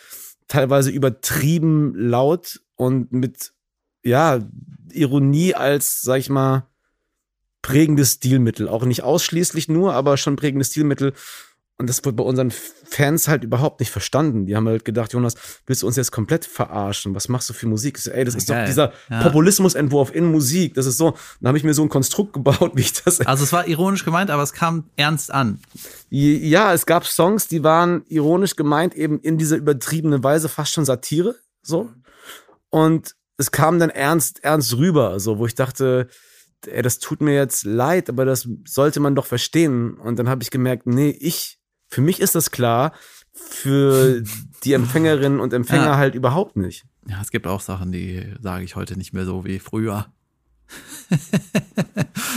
[0.49, 3.53] teilweise übertrieben laut und mit,
[4.03, 4.41] ja,
[4.93, 6.67] Ironie als, sag ich mal,
[7.63, 8.69] prägendes Stilmittel.
[8.69, 11.13] Auch nicht ausschließlich nur, aber schon prägendes Stilmittel.
[11.81, 14.45] Und das wird bei unseren Fans halt überhaupt nicht verstanden.
[14.45, 17.15] Die haben halt gedacht, Jonas, willst du uns jetzt komplett verarschen?
[17.15, 17.97] Was machst du für Musik?
[17.97, 18.65] So, ey, das ist Geil.
[18.65, 19.23] doch dieser ja.
[19.23, 20.75] Populismusentwurf in Musik.
[20.75, 23.23] Das ist so, dann habe ich mir so ein Konstrukt gebaut, wie ich das.
[23.23, 25.59] Also es war ironisch gemeint, aber es kam ernst an.
[26.11, 30.85] Ja, es gab Songs, die waren ironisch gemeint, eben in dieser übertriebenen Weise, fast schon
[30.85, 31.37] Satire.
[31.63, 31.89] So.
[32.69, 36.09] Und es kam dann ernst, ernst rüber, so, wo ich dachte,
[36.67, 39.95] ey, das tut mir jetzt leid, aber das sollte man doch verstehen.
[39.95, 41.57] Und dann habe ich gemerkt, nee, ich
[41.91, 42.93] für mich ist das klar,
[43.33, 44.23] für
[44.65, 45.97] die Empfängerinnen und Empfänger ja.
[45.97, 46.85] halt überhaupt nicht.
[47.09, 50.07] Ja, es gibt auch Sachen, die sage ich heute nicht mehr so wie früher.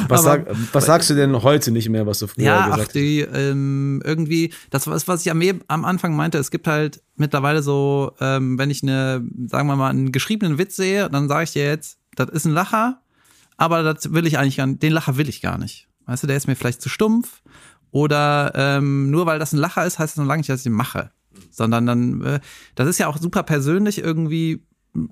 [0.08, 2.96] was, sag, was sagst du denn heute nicht mehr, was du früher ja, gesagt hast?
[2.96, 7.04] Ja, die ähm, irgendwie, das was, was ich am, am Anfang meinte, es gibt halt
[7.16, 11.44] mittlerweile so, ähm, wenn ich eine, sagen wir mal, einen geschriebenen Witz sehe, dann sage
[11.44, 13.02] ich dir jetzt, das ist ein Lacher,
[13.58, 15.88] aber das will ich eigentlich gar nicht, den Lacher will ich gar nicht.
[16.06, 17.44] Weißt du, der ist mir vielleicht zu stumpf
[17.94, 20.64] oder ähm, nur weil das ein Lacher ist, heißt das noch lange nicht, dass ich
[20.64, 21.12] den mache.
[21.52, 22.40] Sondern dann, äh,
[22.74, 24.66] das ist ja auch super persönlich irgendwie.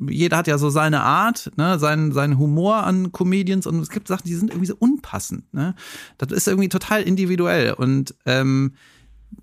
[0.10, 4.08] Jeder hat ja so seine Art, ne, seinen, seinen Humor an Comedians und es gibt
[4.08, 5.52] Sachen, die sind irgendwie so unpassend.
[5.54, 5.76] Ne?
[6.18, 7.74] Das ist irgendwie total individuell.
[7.74, 8.74] Und ähm,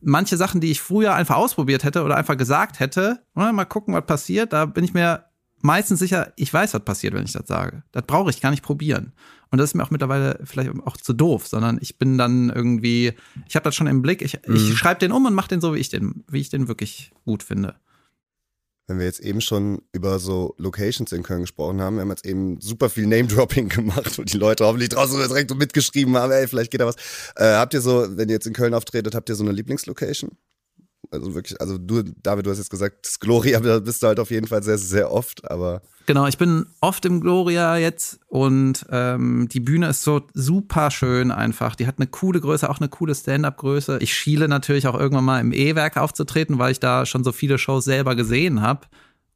[0.01, 4.07] manche Sachen, die ich früher einfach ausprobiert hätte oder einfach gesagt hätte, mal gucken, was
[4.07, 5.28] passiert, da bin ich mir
[5.61, 7.83] meistens sicher, ich weiß, was passiert, wenn ich das sage.
[7.93, 9.13] Das brauche ich gar nicht probieren.
[9.51, 13.15] Und das ist mir auch mittlerweile vielleicht auch zu doof, sondern ich bin dann irgendwie,
[13.47, 14.57] ich habe das schon im Blick, ich, mhm.
[14.57, 17.13] ich schreibe den um und mache den so, wie ich den, wie ich den wirklich
[17.25, 17.77] gut finde.
[18.87, 22.25] Wenn wir jetzt eben schon über so Locations in Köln gesprochen haben, wir haben jetzt
[22.25, 26.71] eben super viel Name-Dropping gemacht und die Leute hoffentlich draußen direkt mitgeschrieben haben, ey, vielleicht
[26.71, 26.97] geht da was.
[27.37, 30.31] Äh, habt ihr so, wenn ihr jetzt in Köln auftretet, habt ihr so eine Lieblingslocation?
[31.11, 34.21] Also wirklich, also du, David, du hast jetzt gesagt, das Gloria da bist du halt
[34.21, 35.81] auf jeden Fall sehr, sehr oft, aber.
[36.07, 41.31] Genau, ich bin oft im Gloria jetzt und ähm, die Bühne ist so super schön
[41.31, 41.75] einfach.
[41.77, 43.99] Die hat eine coole Größe, auch eine coole Stand-up-Größe.
[44.01, 47.59] Ich schiele natürlich auch irgendwann mal im E-Werk aufzutreten, weil ich da schon so viele
[47.59, 48.87] Shows selber gesehen habe.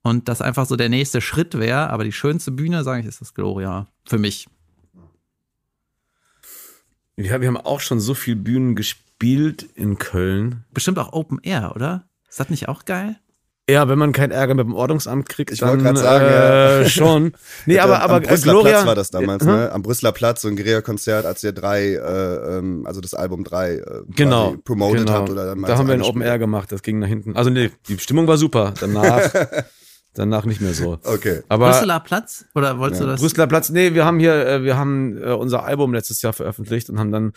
[0.02, 1.90] Und das einfach so der nächste Schritt wäre.
[1.90, 3.86] Aber die schönste Bühne, sage ich, ist das Gloria.
[4.04, 4.48] Für mich.
[7.16, 10.64] Ja, wir haben auch schon so viele Bühnen gespielt gespielt in Köln.
[10.72, 12.06] Bestimmt auch Open Air, oder?
[12.28, 13.16] Ist das nicht auch geil?
[13.70, 16.88] Ja, wenn man keinen Ärger mit dem Ordnungsamt kriegt, ich dann gerade sagen, äh, ja.
[16.88, 17.32] schon.
[17.66, 19.70] Nee, aber aber am Brüsseler Gloria, Platz war das damals, ne?
[19.70, 23.76] Am Brüsseler Platz so ein Guerilla-Konzert, als ihr drei, äh, ähm, also das Album drei
[23.76, 25.12] äh, genau, promoted genau.
[25.12, 27.36] habt oder dann mal Da haben wir ein Open Air gemacht, das ging nach hinten.
[27.36, 28.74] Also nee, die Stimmung war super.
[28.80, 29.30] Danach
[30.14, 30.98] danach nicht mehr so.
[31.04, 31.42] Okay.
[31.48, 33.06] Aber Brüsseler Platz oder wolltest ja.
[33.06, 33.20] du das?
[33.20, 33.70] Brüsseler Platz.
[33.70, 37.12] Nee, wir haben hier äh, wir haben äh, unser Album letztes Jahr veröffentlicht und haben
[37.12, 37.32] dann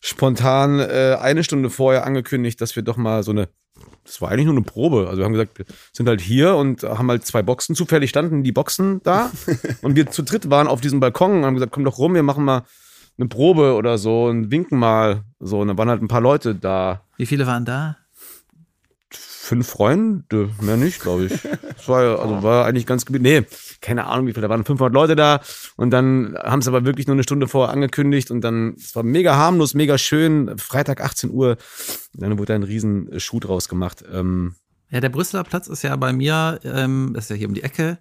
[0.00, 3.48] spontan äh, eine Stunde vorher angekündigt, dass wir doch mal so eine,
[4.04, 5.06] das war eigentlich nur eine Probe.
[5.08, 7.74] Also wir haben gesagt, wir sind halt hier und haben halt zwei Boxen.
[7.74, 9.30] Zufällig standen die Boxen da
[9.82, 12.22] und wir zu dritt waren auf diesem Balkon und haben gesagt, komm doch rum, wir
[12.22, 12.62] machen mal
[13.18, 15.24] eine Probe oder so und winken mal.
[15.38, 17.02] So, und dann waren halt ein paar Leute da.
[17.16, 17.96] Wie viele waren da?
[19.50, 21.32] Fünf Freunde, mehr nicht, glaube ich.
[21.76, 23.42] Das war, also war eigentlich ganz, nee,
[23.80, 25.40] keine Ahnung, wie viele, da waren 500 Leute da
[25.76, 29.02] und dann haben sie aber wirklich nur eine Stunde vorher angekündigt und dann, es war
[29.02, 31.56] mega harmlos, mega schön, Freitag 18 Uhr,
[32.14, 34.04] dann wurde ein riesen Shoot draus gemacht.
[34.12, 34.54] Ähm,
[34.88, 37.64] ja, der Brüsseler Platz ist ja bei mir, ähm, das ist ja hier um die
[37.64, 37.98] Ecke,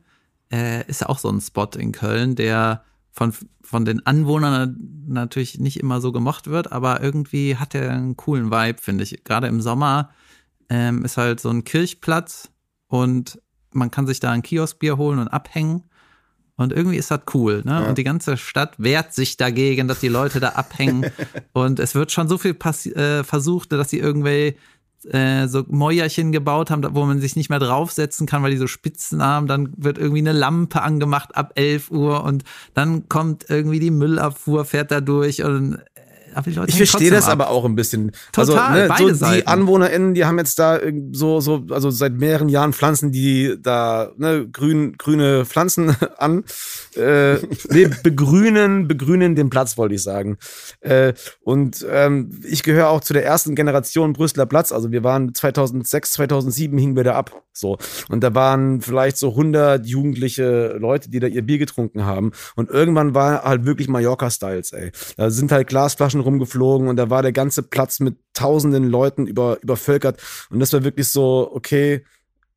[0.51, 3.33] äh, ist ja auch so ein Spot in Köln, der von,
[3.63, 4.77] von den Anwohnern
[5.07, 9.23] natürlich nicht immer so gemocht wird, aber irgendwie hat er einen coolen Vibe, finde ich.
[9.23, 10.11] Gerade im Sommer
[10.69, 12.49] ähm, ist halt so ein Kirchplatz
[12.87, 13.39] und
[13.71, 15.83] man kann sich da ein Kioskbier holen und abhängen.
[16.55, 17.71] Und irgendwie ist das cool, ne?
[17.71, 17.87] Ja.
[17.87, 21.09] Und die ganze Stadt wehrt sich dagegen, dass die Leute da abhängen.
[21.53, 22.51] und es wird schon so viel
[22.95, 24.57] äh, versucht, dass sie irgendwie
[25.05, 28.67] äh, so Mäuerchen gebaut haben, wo man sich nicht mehr draufsetzen kann, weil die so
[28.67, 29.47] Spitzen haben.
[29.47, 32.43] Dann wird irgendwie eine Lampe angemacht ab 11 Uhr und
[32.73, 35.79] dann kommt irgendwie die Müllabfuhr, fährt da durch und
[36.33, 37.33] aber die Leute ich verstehe das ab.
[37.33, 38.11] aber auch ein bisschen.
[38.35, 39.25] Also, Total, also, ne, so.
[39.31, 40.79] Die AnwohnerInnen, die haben jetzt da
[41.11, 46.43] so, so, also seit mehreren Jahren pflanzen die da ne, grün, grüne Pflanzen an.
[46.95, 47.35] Äh,
[47.69, 50.37] nee, begrünen, begrünen den Platz, wollte ich sagen.
[50.81, 54.71] Äh, und ähm, ich gehöre auch zu der ersten Generation Brüsseler Platz.
[54.71, 57.43] Also wir waren 2006, 2007 hingen wir da ab.
[57.53, 57.77] So.
[58.09, 62.31] Und da waren vielleicht so 100 jugendliche Leute, die da ihr Bier getrunken haben.
[62.55, 64.91] Und irgendwann war halt wirklich Mallorca-Styles, ey.
[65.17, 69.61] Da sind halt Glasflaschen rumgeflogen und da war der ganze Platz mit tausenden Leuten über,
[69.61, 70.21] übervölkert.
[70.49, 72.03] Und das war wirklich so, okay,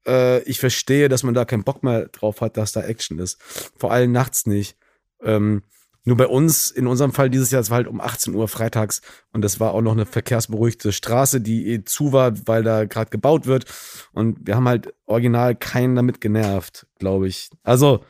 [0.07, 3.41] äh, ich verstehe, dass man da keinen Bock mehr drauf hat, dass da Action ist.
[3.77, 4.77] Vor allem nachts nicht.
[5.23, 5.63] Ähm,
[6.05, 9.03] nur bei uns, in unserem Fall dieses Jahr, es war halt um 18 Uhr freitags
[9.33, 13.11] und das war auch noch eine verkehrsberuhigte Straße, die eh zu war, weil da gerade
[13.11, 13.67] gebaut wird.
[14.13, 17.51] Und wir haben halt original keinen damit genervt, glaube ich.
[17.63, 18.05] Also,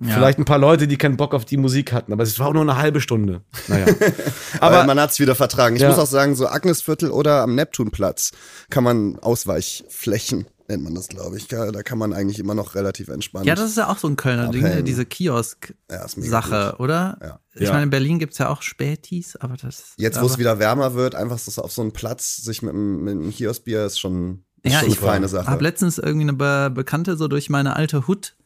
[0.00, 0.14] ja.
[0.14, 2.52] Vielleicht ein paar Leute, die keinen Bock auf die Musik hatten, aber es war auch
[2.52, 3.42] nur eine halbe Stunde.
[3.68, 3.86] Naja.
[4.60, 5.76] aber man hat es wieder vertragen.
[5.76, 5.88] Ich ja.
[5.88, 8.32] muss auch sagen, so Agnesviertel oder am Neptunplatz
[8.70, 11.46] kann man Ausweichflächen nennt man das, glaube ich.
[11.48, 13.46] Da kann man eigentlich immer noch relativ entspannt.
[13.46, 14.82] Ja, das ist ja auch so ein Kölner Ding, ne?
[14.82, 17.18] diese Kiosk-Sache, ja, oder?
[17.20, 17.40] Ja.
[17.54, 19.94] Ich meine, in Berlin gibt es ja auch Spätis, aber das.
[19.96, 23.12] Jetzt, wo es wieder wärmer wird, einfach so auf so einen Platz sich mit, mit
[23.12, 25.44] einem Kioskbier ist schon, ist ja, schon eine feine Sache.
[25.44, 28.36] Ich habe letztens irgendwie eine Be Bekannte so durch meine alte Hut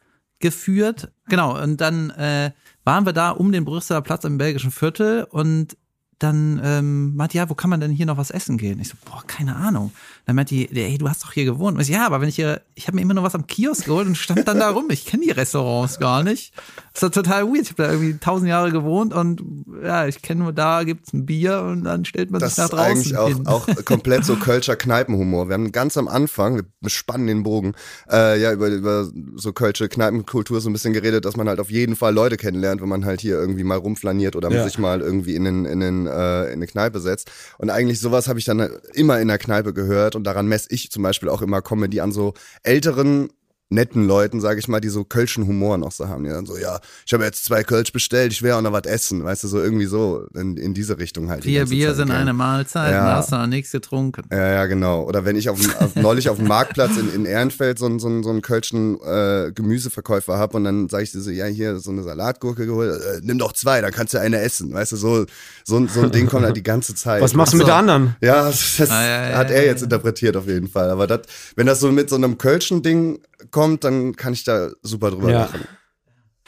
[0.40, 1.12] geführt.
[1.28, 2.52] Genau, und dann äh,
[2.84, 5.76] waren wir da um den Brüsseler Platz im belgischen Viertel und
[6.18, 8.80] dann ähm, meinte, ja, wo kann man denn hier noch was essen gehen?
[8.80, 9.92] Ich so, boah, keine Ahnung.
[10.28, 11.78] Dann meinte die, ey, du hast doch hier gewohnt.
[11.78, 13.86] Und ich ja, aber wenn ich hier, ich habe mir immer noch was am Kiosk
[13.86, 14.90] geholt und stand dann da rum.
[14.90, 16.52] Ich kenne die Restaurants gar nicht.
[16.92, 17.62] Das ist total weird.
[17.62, 19.42] Ich habe da irgendwie tausend Jahre gewohnt und
[19.82, 22.68] ja, ich kenne nur da gibt's ein Bier und dann stellt man das sich nach
[22.68, 25.48] draußen Das ist eigentlich auch, auch komplett so Kölscher Kneipenhumor.
[25.48, 27.72] Wir haben ganz am Anfang, wir bespannen den Bogen,
[28.10, 31.70] äh, ja, über, über so Kölsche Kneipenkultur so ein bisschen geredet, dass man halt auf
[31.70, 34.64] jeden Fall Leute kennenlernt, wenn man halt hier irgendwie mal rumflaniert oder ja.
[34.64, 37.30] sich mal irgendwie in, den, in, den, äh, in eine Kneipe setzt.
[37.56, 40.90] Und eigentlich sowas habe ich dann immer in der Kneipe gehört und daran messe ich
[40.90, 43.30] zum Beispiel auch immer Comedy an so älteren
[43.70, 46.24] netten Leuten, sage ich mal, die so kölschen Humor noch so haben.
[46.24, 48.84] Die dann so, ja, ich habe jetzt zwei Kölsch bestellt, ich will auch noch was
[48.84, 49.24] essen.
[49.24, 51.44] Weißt du, so irgendwie so in, in diese Richtung halt.
[51.44, 53.16] Vier Bier sind eine Mahlzeit, ja.
[53.16, 54.22] hast du noch nichts getrunken.
[54.30, 55.02] Ja, ja, genau.
[55.02, 58.22] Oder wenn ich auf, auf neulich auf dem Marktplatz in, in Ehrenfeld so, einen so,
[58.22, 61.90] so einen kölschen äh, Gemüseverkäufer habe und dann sage ich dir so, ja, hier so
[61.90, 64.72] eine Salatgurke geholt, äh, nimm doch zwei, dann kannst du eine essen.
[64.72, 65.26] Weißt du, so,
[65.64, 67.20] so, so ein Ding kommt halt die ganze Zeit.
[67.20, 68.16] Was machst du mit der anderen?
[68.22, 70.90] Ja, das, ah, ja, ja, hat er jetzt interpretiert auf jeden Fall.
[70.90, 71.20] Aber das,
[71.54, 73.18] wenn das so mit so einem kölschen Ding
[73.50, 75.40] kommt, dann kann ich da super drüber ja.
[75.40, 75.60] lachen.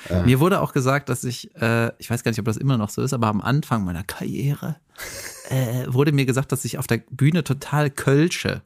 [0.09, 0.23] Ja.
[0.23, 2.89] Mir wurde auch gesagt, dass ich, äh, ich weiß gar nicht, ob das immer noch
[2.91, 4.77] so ist, aber am Anfang meiner Karriere
[5.51, 8.63] äh, wurde mir gesagt, dass ich auf der Bühne total kölsche.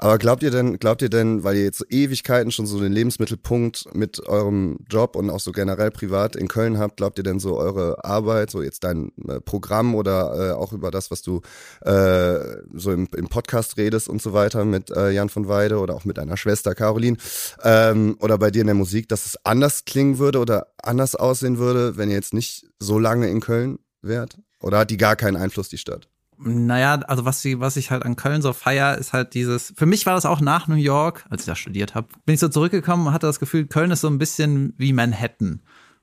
[0.00, 3.92] Aber glaubt ihr denn, glaubt ihr denn, weil ihr jetzt Ewigkeiten schon so den Lebensmittelpunkt
[3.94, 7.58] mit eurem Job und auch so generell privat in Köln habt, glaubt ihr denn so
[7.58, 11.40] eure Arbeit, so jetzt dein äh, Programm oder äh, auch über das, was du
[11.80, 12.38] äh,
[12.72, 16.04] so im, im Podcast redest und so weiter mit äh, Jan von Weide oder auch
[16.04, 17.16] mit deiner Schwester Caroline
[17.64, 21.58] ähm, oder bei dir in der Musik, dass es anders klingen würde oder anders aussehen
[21.58, 24.38] würde, wenn ihr jetzt nicht so lange in Köln wärt?
[24.60, 26.08] Oder hat die gar keinen Einfluss, die Stadt?
[26.40, 29.86] Naja, also was, sie, was ich halt an Köln so feier, ist halt dieses, für
[29.86, 32.48] mich war das auch nach New York, als ich da studiert habe, bin ich so
[32.48, 35.60] zurückgekommen und hatte das Gefühl, Köln ist so ein bisschen wie Manhattan.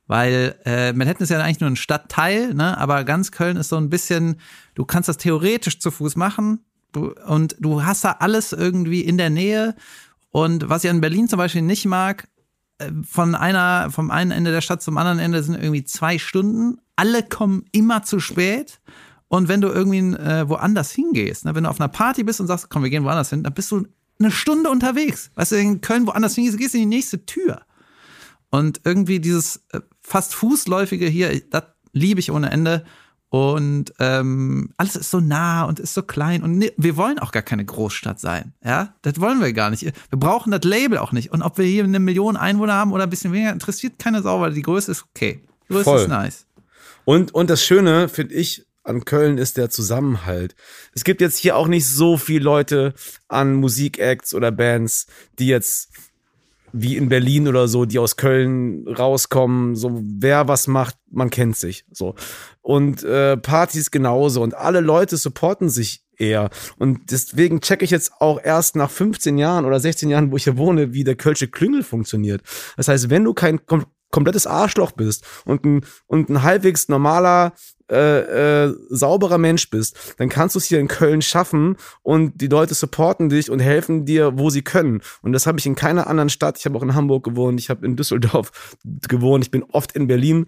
[0.07, 2.77] Weil äh, Manhattan ist ja eigentlich nur ein Stadtteil, ne?
[2.77, 4.39] aber ganz Köln ist so ein bisschen,
[4.75, 6.59] du kannst das theoretisch zu Fuß machen
[7.27, 9.75] und du hast da alles irgendwie in der Nähe.
[10.31, 12.27] Und was ich an Berlin zum Beispiel nicht mag,
[12.77, 16.77] äh, von einer, vom einen Ende der Stadt zum anderen Ende sind irgendwie zwei Stunden.
[16.95, 18.79] Alle kommen immer zu spät.
[19.28, 22.47] Und wenn du irgendwie äh, woanders hingehst, ne, wenn du auf einer Party bist und
[22.47, 23.88] sagst, komm, wir gehen woanders hin, dann bist du
[24.19, 25.32] eine Stunde unterwegs.
[25.36, 27.61] Weißt du, in Köln woanders hingehst, gehst in die nächste Tür.
[28.49, 32.86] Und irgendwie dieses äh, fast Fußläufige hier, das liebe ich ohne Ende.
[33.30, 36.43] Und ähm, alles ist so nah und ist so klein.
[36.43, 38.53] Und ne, wir wollen auch gar keine Großstadt sein.
[38.63, 39.84] Ja, das wollen wir gar nicht.
[39.84, 41.34] Wir brauchen das Label auch nicht.
[41.34, 44.39] Und ob wir hier eine Million Einwohner haben oder ein bisschen weniger, interessiert keine Sau,
[44.39, 45.41] weil die Größe ist okay.
[45.67, 46.01] Die Größe Voll.
[46.03, 46.45] ist nice.
[47.03, 50.55] Und, und das Schöne, finde ich, an Köln ist der Zusammenhalt.
[50.93, 52.93] Es gibt jetzt hier auch nicht so viele Leute
[53.27, 55.07] an Musikacts oder Bands,
[55.39, 55.89] die jetzt
[56.77, 61.55] wie in Berlin oder so, die aus Köln rauskommen, so wer was macht, man kennt
[61.55, 61.86] sich.
[61.91, 62.15] So.
[62.61, 64.43] Und äh, Partys genauso.
[64.43, 66.49] Und alle Leute supporten sich eher.
[66.77, 70.43] Und deswegen checke ich jetzt auch erst nach 15 Jahren oder 16 Jahren, wo ich
[70.43, 72.41] hier wohne, wie der Kölsche Klüngel funktioniert.
[72.75, 77.51] Das heißt, wenn du kein kom komplettes Arschloch bist und ein, und ein halbwegs normaler,
[77.91, 82.47] äh, äh, sauberer Mensch bist, dann kannst du es hier in Köln schaffen und die
[82.47, 85.01] Leute supporten dich und helfen dir, wo sie können.
[85.21, 86.57] Und das habe ich in keiner anderen Stadt.
[86.57, 88.77] Ich habe auch in Hamburg gewohnt, ich habe in Düsseldorf
[89.07, 90.47] gewohnt, ich bin oft in Berlin.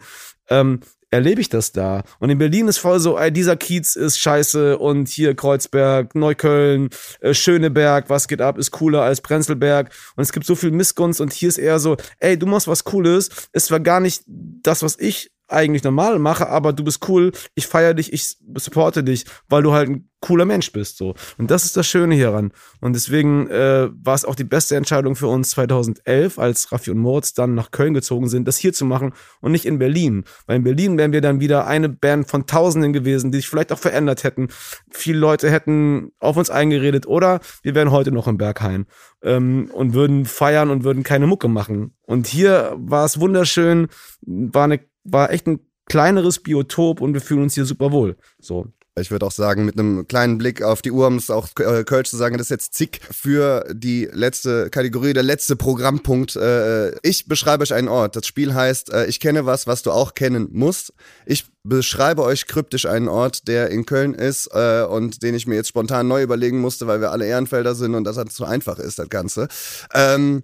[0.49, 0.79] Ähm,
[1.09, 2.03] erlebe ich das da.
[2.19, 6.89] Und in Berlin ist voll so, ey, dieser Kiez ist scheiße und hier Kreuzberg, Neukölln,
[7.21, 9.91] äh, Schöneberg, was geht ab, ist cooler als Prenzlberg.
[10.15, 12.83] Und es gibt so viel Missgunst und hier ist eher so, ey, du machst was
[12.83, 17.31] Cooles, ist zwar gar nicht das, was ich eigentlich normal mache, aber du bist cool,
[17.55, 21.13] ich feiere dich, ich supporte dich, weil du halt ein cooler Mensch bist so.
[21.37, 22.51] Und das ist das Schöne hieran.
[22.81, 26.97] Und deswegen äh, war es auch die beste Entscheidung für uns 2011, als Raffi und
[26.97, 30.25] Moritz dann nach Köln gezogen sind, das hier zu machen und nicht in Berlin.
[30.45, 33.71] Weil in Berlin wären wir dann wieder eine Band von Tausenden gewesen, die sich vielleicht
[33.71, 34.47] auch verändert hätten.
[34.89, 38.85] Viele Leute hätten auf uns eingeredet oder wir wären heute noch im Berghain
[39.21, 41.93] ähm, und würden feiern und würden keine Mucke machen.
[42.01, 43.87] Und hier war es wunderschön,
[44.21, 48.17] war eine war echt ein kleineres Biotop und wir fühlen uns hier super wohl.
[48.39, 48.67] So.
[48.99, 51.83] Ich würde auch sagen, mit einem kleinen Blick auf die Uhr, um es auch äh,
[51.83, 56.35] Kölsch zu sagen, das ist jetzt zick für die letzte Kategorie, der letzte Programmpunkt.
[56.35, 58.15] Äh, ich beschreibe euch einen Ort.
[58.15, 60.93] Das Spiel heißt, äh, ich kenne was, was du auch kennen musst.
[61.27, 65.55] Ich beschreibe euch kryptisch einen Ort, der in Köln ist äh, und den ich mir
[65.55, 68.79] jetzt spontan neu überlegen musste, weil wir alle Ehrenfelder sind und das halt zu einfach
[68.79, 69.47] ist, das Ganze.
[69.93, 70.41] Ähm,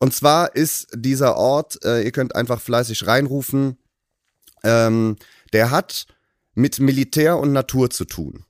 [0.00, 3.78] und zwar ist dieser Ort, äh, ihr könnt einfach fleißig reinrufen,
[4.64, 5.16] ähm,
[5.52, 6.06] der hat
[6.54, 8.44] mit Militär und Natur zu tun.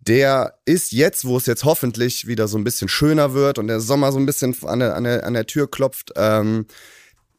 [0.00, 3.80] Der ist jetzt, wo es jetzt hoffentlich wieder so ein bisschen schöner wird und der
[3.80, 6.12] Sommer so ein bisschen an der, an der, an der Tür klopft.
[6.16, 6.66] Ähm,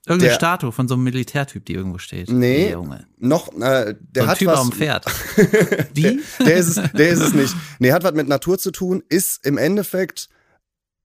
[0.06, 2.30] Irgendeine der- Statue von so einem Militärtyp, die irgendwo steht.
[2.30, 2.66] Nee.
[2.68, 3.08] Nee, Junge.
[3.18, 4.60] noch, äh, der so hat Typ was.
[4.60, 5.06] auf dem Pferd.
[5.96, 6.20] Die?
[6.40, 7.56] Der ist es, der ist es nicht.
[7.80, 10.30] Nee, hat was mit Natur zu tun, ist im Endeffekt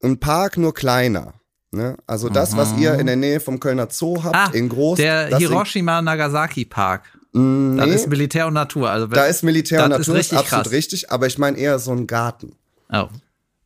[0.03, 1.35] ein Park nur kleiner.
[1.77, 1.97] Ne?
[2.07, 4.97] Also das, was ihr in der Nähe vom Kölner Zoo habt, Ah, in groß.
[4.97, 7.03] der das Hiroshima Nagasaki Park.
[7.35, 8.91] In, Das nee, ist Militär und Natur.
[8.91, 10.73] Also da ist Militär und Natur, ist richtig absolut krass.
[10.73, 12.53] richtig, aber ich meine eher so ein Garten.
[12.93, 13.09] Oh.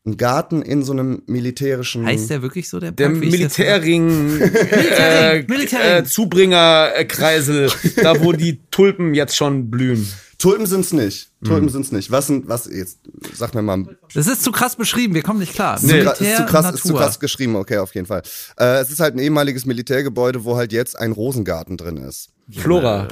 [0.05, 2.05] Ein Garten in so einem militärischen.
[2.07, 3.21] Heißt der wirklich so, der Der Park?
[3.21, 4.07] wie ich jetzt- Militärring,
[4.39, 6.03] Militärring, Militärring.
[6.03, 10.07] Äh, Zubringerkreisel, da wo die Tulpen jetzt schon blühen.
[10.41, 11.29] Tulpen sind's nicht.
[11.39, 11.47] Mhm.
[11.47, 12.09] Tulpen sind's nicht.
[12.09, 12.99] Was sind, was jetzt,
[13.33, 13.85] sag mir mal.
[14.13, 15.75] Das ist zu krass beschrieben, wir kommen nicht klar.
[15.75, 18.23] Ist, zu, ist, zu krass, ist zu krass geschrieben, okay, auf jeden Fall.
[18.57, 22.29] Äh, es ist halt ein ehemaliges Militärgebäude, wo halt jetzt ein Rosengarten drin ist.
[22.49, 23.07] Flora.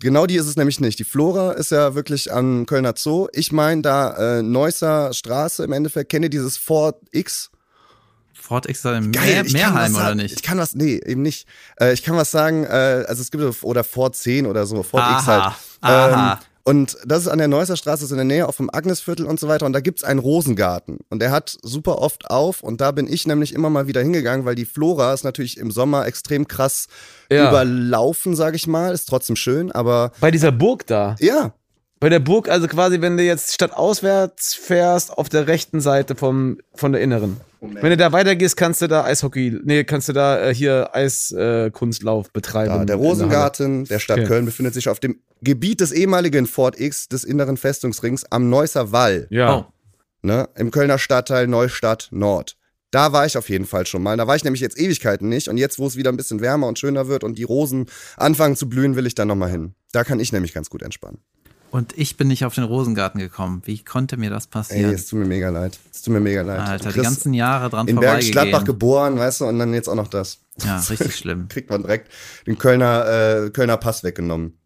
[0.00, 0.98] Genau die ist es nämlich nicht.
[0.98, 3.28] Die Flora ist ja wirklich am Kölner Zoo.
[3.32, 6.10] Ich meine da äh, Neusser Straße im Endeffekt.
[6.10, 7.50] Kennt ihr dieses Fort X?
[8.34, 10.34] Fort X in Geil, was oder nicht?
[10.36, 11.46] Ich kann was, nee, eben nicht.
[11.80, 15.02] Äh, ich kann was sagen, äh, also es gibt, oder Fort 10 oder so, Fort
[15.02, 15.54] X Aha, halt.
[15.82, 16.40] aha.
[16.68, 19.40] Und das ist an der Neusser Straße, ist in der Nähe auf dem Agnesviertel und
[19.40, 19.64] so weiter.
[19.64, 20.98] Und da gibt's einen Rosengarten.
[21.08, 22.62] Und der hat super oft auf.
[22.62, 25.70] Und da bin ich nämlich immer mal wieder hingegangen, weil die Flora ist natürlich im
[25.70, 26.86] Sommer extrem krass
[27.30, 27.48] Ja.
[27.48, 28.92] überlaufen, sag ich mal.
[28.92, 31.16] Ist trotzdem schön, aber Bei dieser Burg da.
[31.20, 31.52] ja,
[32.00, 36.58] Bei der Burg, also quasi, wenn du jetzt stadtauswärts fährst, auf der rechten Seite vom,
[36.74, 37.38] von der inneren.
[37.60, 42.26] Wenn du da weitergehst, kannst du da Eishockey, nee, kannst du da äh, hier Eiskunstlauf
[42.26, 42.74] äh, betreiben.
[42.74, 42.96] Ja, der.
[42.96, 44.26] Rosengarten der Stadt Okay.
[44.28, 48.92] Köln befindet sich auf dem Gebiet des ehemaligen Fort X des inneren Festungsrings am Neusser
[48.92, 49.58] Wall, Ja.
[49.58, 49.64] Oh.
[50.22, 52.56] ne, im Kölner Stadtteil Neustadt Nord.
[52.90, 54.16] Da war ich auf jeden Fall schon mal.
[54.16, 55.48] Da war ich nämlich jetzt Ewigkeiten nicht.
[55.48, 57.84] Und jetzt, wo es wieder ein bisschen wärmer und schöner wird und die Rosen
[58.16, 59.74] anfangen zu blühen, will ich da nochmal hin.
[59.92, 61.18] Da kann ich nämlich ganz gut entspannen.
[61.70, 63.62] Und ich bin nicht auf den Rosengarten gekommen.
[63.64, 64.94] Wie konnte mir das Ey, passieren?
[64.94, 65.78] es tut mir mega leid.
[65.92, 66.60] Es tut mir mega leid.
[66.60, 68.66] Alter, die ganzen Jahre dran in Bergisch Gladbach vorbeigegangen.
[68.66, 70.38] geboren, weißt du, und dann jetzt auch noch das.
[70.64, 71.48] Ja, richtig schlimm.
[71.48, 72.10] Kriegt man direkt
[72.46, 73.06] den Kölner,
[73.46, 74.58] äh, Kölner Pass weggenommen.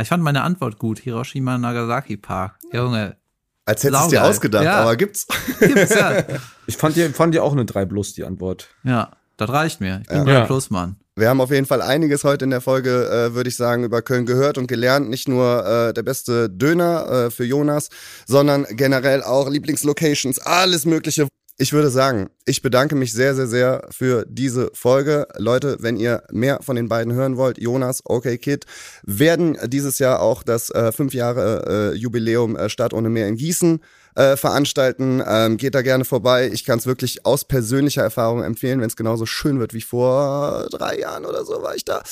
[0.00, 0.98] Ich fand meine Antwort gut.
[1.00, 2.56] Hiroshima Nagasaki Park.
[2.72, 3.16] Junge,
[3.64, 4.76] Als hättest du es dir ausgedacht, Ja.
[4.82, 5.26] aber gibt's.
[5.58, 6.22] gibt's ja.
[6.66, 8.68] Ich fand die, fand auch eine 3 plus, die Antwort.
[8.84, 10.00] ja, das reicht mir.
[10.02, 10.24] Ich bin Ja.
[10.32, 10.38] ja.
[10.40, 10.46] Ja.
[10.46, 10.96] Plus, Mann.
[11.16, 14.02] Wir haben auf jeden Fall einiges heute in der Folge, äh, würde ich sagen, über
[14.02, 15.08] Köln gehört und gelernt.
[15.08, 17.88] Nicht nur äh, der beste Döner äh, für Jonas,
[18.26, 21.28] sondern generell auch Lieblingslocations, alles Mögliche.
[21.56, 25.28] Ich würde sagen, ich bedanke mich sehr, sehr, sehr für diese Folge.
[25.38, 28.64] Leute, wenn ihr mehr von den beiden hören wollt, Jonas, okay Kid,
[29.04, 33.36] werden dieses Jahr auch das äh, fünf Jahre äh, Jubiläum äh, Stadt ohne Meer in
[33.36, 33.78] Gießen
[34.14, 35.22] äh, veranstalten.
[35.26, 36.50] Ähm, geht da gerne vorbei.
[36.52, 40.66] Ich kann es wirklich aus persönlicher Erfahrung empfehlen, wenn es genauso schön wird wie vor
[40.70, 42.02] drei Jahren oder so war ich da.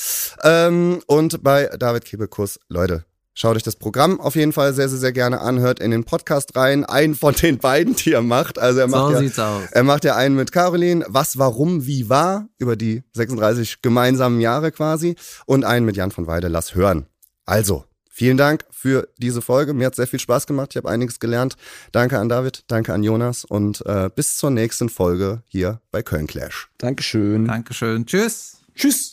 [0.43, 4.99] Ähm, und bei David Kebekus, Leute, Schaut euch das Programm auf jeden Fall sehr, sehr,
[4.99, 5.59] sehr gerne an.
[5.59, 6.85] Hört in den Podcast rein.
[6.85, 8.59] Einen von den beiden, die er macht.
[8.59, 9.63] Also er macht, So ja, sieht's aus.
[9.71, 11.03] er macht ja einen mit Caroline.
[11.07, 15.15] Was, warum, wie war über die 36 gemeinsamen Jahre quasi.
[15.47, 16.47] Und einen mit Jan von Weide.
[16.47, 17.07] Lass hören.
[17.47, 19.73] Also, vielen Dank für diese Folge.
[19.73, 20.69] Mir hat sehr viel Spaß gemacht.
[20.71, 21.57] Ich habe einiges gelernt.
[21.91, 26.27] Danke an David, danke an Jonas und äh, bis zur nächsten Folge hier bei Köln
[26.27, 26.69] Clash.
[26.77, 27.45] Dankeschön.
[27.45, 28.05] Dankeschön.
[28.05, 28.61] Tschüss.
[28.75, 29.09] Tschüss.